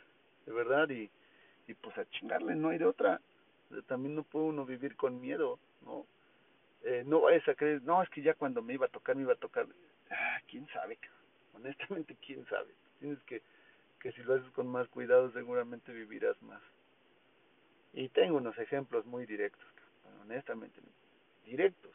de 0.46 0.52
verdad 0.52 0.88
y 0.90 1.10
y 1.66 1.72
pues 1.74 1.96
a 1.96 2.04
chingarle 2.10 2.54
no 2.54 2.70
hay 2.70 2.78
de 2.78 2.86
otra. 2.86 3.20
También 3.86 4.14
no 4.14 4.22
puede 4.22 4.46
uno 4.46 4.64
vivir 4.64 4.96
con 4.96 5.20
miedo 5.20 5.58
no 5.82 6.06
eh, 6.82 7.02
no 7.06 7.20
vayas 7.22 7.48
a 7.48 7.54
creer 7.54 7.82
no 7.82 8.02
es 8.02 8.08
que 8.10 8.22
ya 8.22 8.34
cuando 8.34 8.62
me 8.62 8.74
iba 8.74 8.86
a 8.86 8.90
tocar 8.90 9.16
me 9.16 9.22
iba 9.22 9.32
a 9.32 9.36
tocar. 9.36 9.66
Ah, 10.10 10.38
quién 10.48 10.66
sabe 10.68 10.98
honestamente 11.54 12.16
quién 12.24 12.44
sabe. 12.46 12.74
Tienes 12.98 13.22
que 13.24 13.42
que 14.04 14.12
si 14.12 14.22
lo 14.22 14.34
haces 14.34 14.50
con 14.50 14.68
más 14.68 14.86
cuidado 14.88 15.32
seguramente 15.32 15.90
vivirás 15.90 16.40
más 16.42 16.60
y 17.94 18.10
tengo 18.10 18.36
unos 18.36 18.58
ejemplos 18.58 19.06
muy 19.06 19.24
directos, 19.24 19.64
honestamente, 20.20 20.78
directos. 21.46 21.92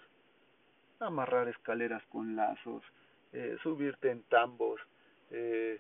Amarrar 1.00 1.48
escaleras 1.50 2.04
con 2.08 2.36
lazos, 2.36 2.84
eh, 3.32 3.58
subirte 3.62 4.10
en 4.10 4.24
tambos. 4.24 4.82
Eh, 5.30 5.80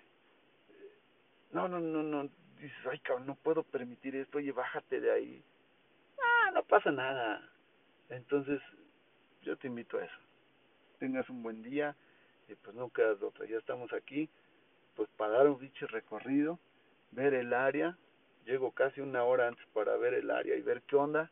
no, 1.51 1.67
no, 1.67 1.79
no, 1.79 2.03
no. 2.03 2.29
Dices, 2.59 2.85
ay, 2.91 2.99
cabrón, 2.99 3.25
no 3.25 3.35
puedo 3.35 3.63
permitir 3.63 4.15
esto. 4.15 4.37
Oye, 4.37 4.51
bájate 4.51 4.99
de 4.99 5.11
ahí. 5.11 5.43
Ah, 6.21 6.51
no 6.53 6.63
pasa 6.63 6.91
nada. 6.91 7.49
Entonces, 8.09 8.61
yo 9.41 9.57
te 9.57 9.67
invito 9.67 9.97
a 9.97 10.05
eso. 10.05 10.19
Tengas 10.99 11.29
un 11.29 11.41
buen 11.41 11.61
día 11.63 11.95
y 12.47 12.55
pues 12.55 12.75
no 12.75 12.91
de 12.93 13.25
otra. 13.25 13.45
Ya 13.47 13.57
estamos 13.57 13.91
aquí, 13.93 14.29
pues 14.99 15.09
para 15.15 15.37
dar 15.37 15.47
un 15.47 15.57
bicho 15.57 15.87
recorrido, 15.87 16.59
ver 17.11 17.33
el 17.33 17.53
área. 17.53 17.97
Llego 18.43 18.73
casi 18.73 18.99
una 18.99 19.23
hora 19.23 19.47
antes 19.47 19.65
para 19.67 19.95
ver 19.95 20.13
el 20.13 20.29
área 20.29 20.57
y 20.57 20.61
ver 20.61 20.81
qué 20.81 20.97
onda. 20.97 21.31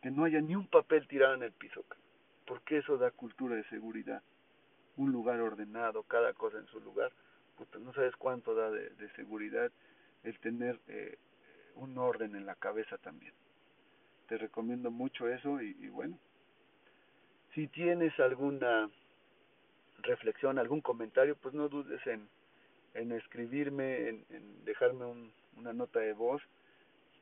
Que 0.00 0.12
no 0.12 0.22
haya 0.22 0.40
ni 0.40 0.54
un 0.54 0.68
papel 0.68 1.08
tirado 1.08 1.34
en 1.34 1.42
el 1.42 1.50
piso, 1.50 1.84
porque 2.46 2.78
eso 2.78 2.96
da 2.96 3.10
cultura 3.10 3.56
de 3.56 3.64
seguridad. 3.64 4.22
Un 4.96 5.10
lugar 5.10 5.40
ordenado, 5.40 6.04
cada 6.04 6.32
cosa 6.34 6.58
en 6.58 6.68
su 6.68 6.78
lugar. 6.78 7.10
Puta, 7.56 7.80
no 7.80 7.92
sabes 7.94 8.14
cuánto 8.14 8.54
da 8.54 8.70
de, 8.70 8.90
de 8.90 9.10
seguridad 9.16 9.72
el 10.22 10.38
tener 10.38 10.78
eh, 10.86 11.18
un 11.74 11.98
orden 11.98 12.36
en 12.36 12.46
la 12.46 12.54
cabeza 12.54 12.96
también. 12.98 13.34
Te 14.28 14.38
recomiendo 14.38 14.92
mucho 14.92 15.28
eso 15.28 15.60
y, 15.60 15.76
y 15.80 15.88
bueno, 15.88 16.16
si 17.56 17.66
tienes 17.66 18.16
alguna 18.20 18.88
reflexión, 20.02 20.60
algún 20.60 20.80
comentario, 20.80 21.34
pues 21.34 21.54
no 21.54 21.68
dudes 21.68 22.06
en, 22.06 22.28
en 22.94 23.12
escribirme, 23.12 24.08
en, 24.08 24.24
en 24.30 24.64
dejarme 24.64 25.04
un, 25.04 25.32
una 25.56 25.72
nota 25.72 26.00
de 26.00 26.12
voz. 26.12 26.42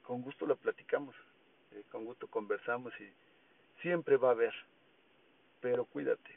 Con 0.02 0.22
gusto 0.22 0.46
la 0.46 0.54
platicamos, 0.54 1.16
eh, 1.72 1.82
con 1.90 2.04
gusto 2.04 2.28
conversamos 2.28 2.92
y 3.00 3.08
siempre 3.82 4.16
va 4.16 4.28
a 4.28 4.32
haber. 4.32 4.54
Pero 5.60 5.84
cuídate, 5.84 6.30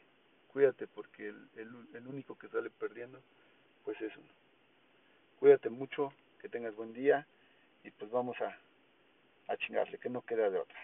cuídate 0.48 0.86
porque 0.88 1.28
el, 1.28 1.48
el, 1.56 1.68
el 1.94 2.06
único 2.06 2.36
que 2.36 2.48
sale 2.48 2.70
perdiendo, 2.70 3.20
pues 3.84 4.00
es 4.00 4.16
uno. 4.16 4.28
Cuídate 5.38 5.70
mucho, 5.70 6.12
que 6.40 6.48
tengas 6.48 6.74
buen 6.74 6.92
día 6.92 7.26
y 7.84 7.90
pues 7.90 8.10
vamos 8.10 8.36
a, 8.40 8.58
a 9.52 9.56
chingarle, 9.56 9.98
que 9.98 10.08
no 10.08 10.22
queda 10.22 10.50
de 10.50 10.58
otra. 10.58 10.78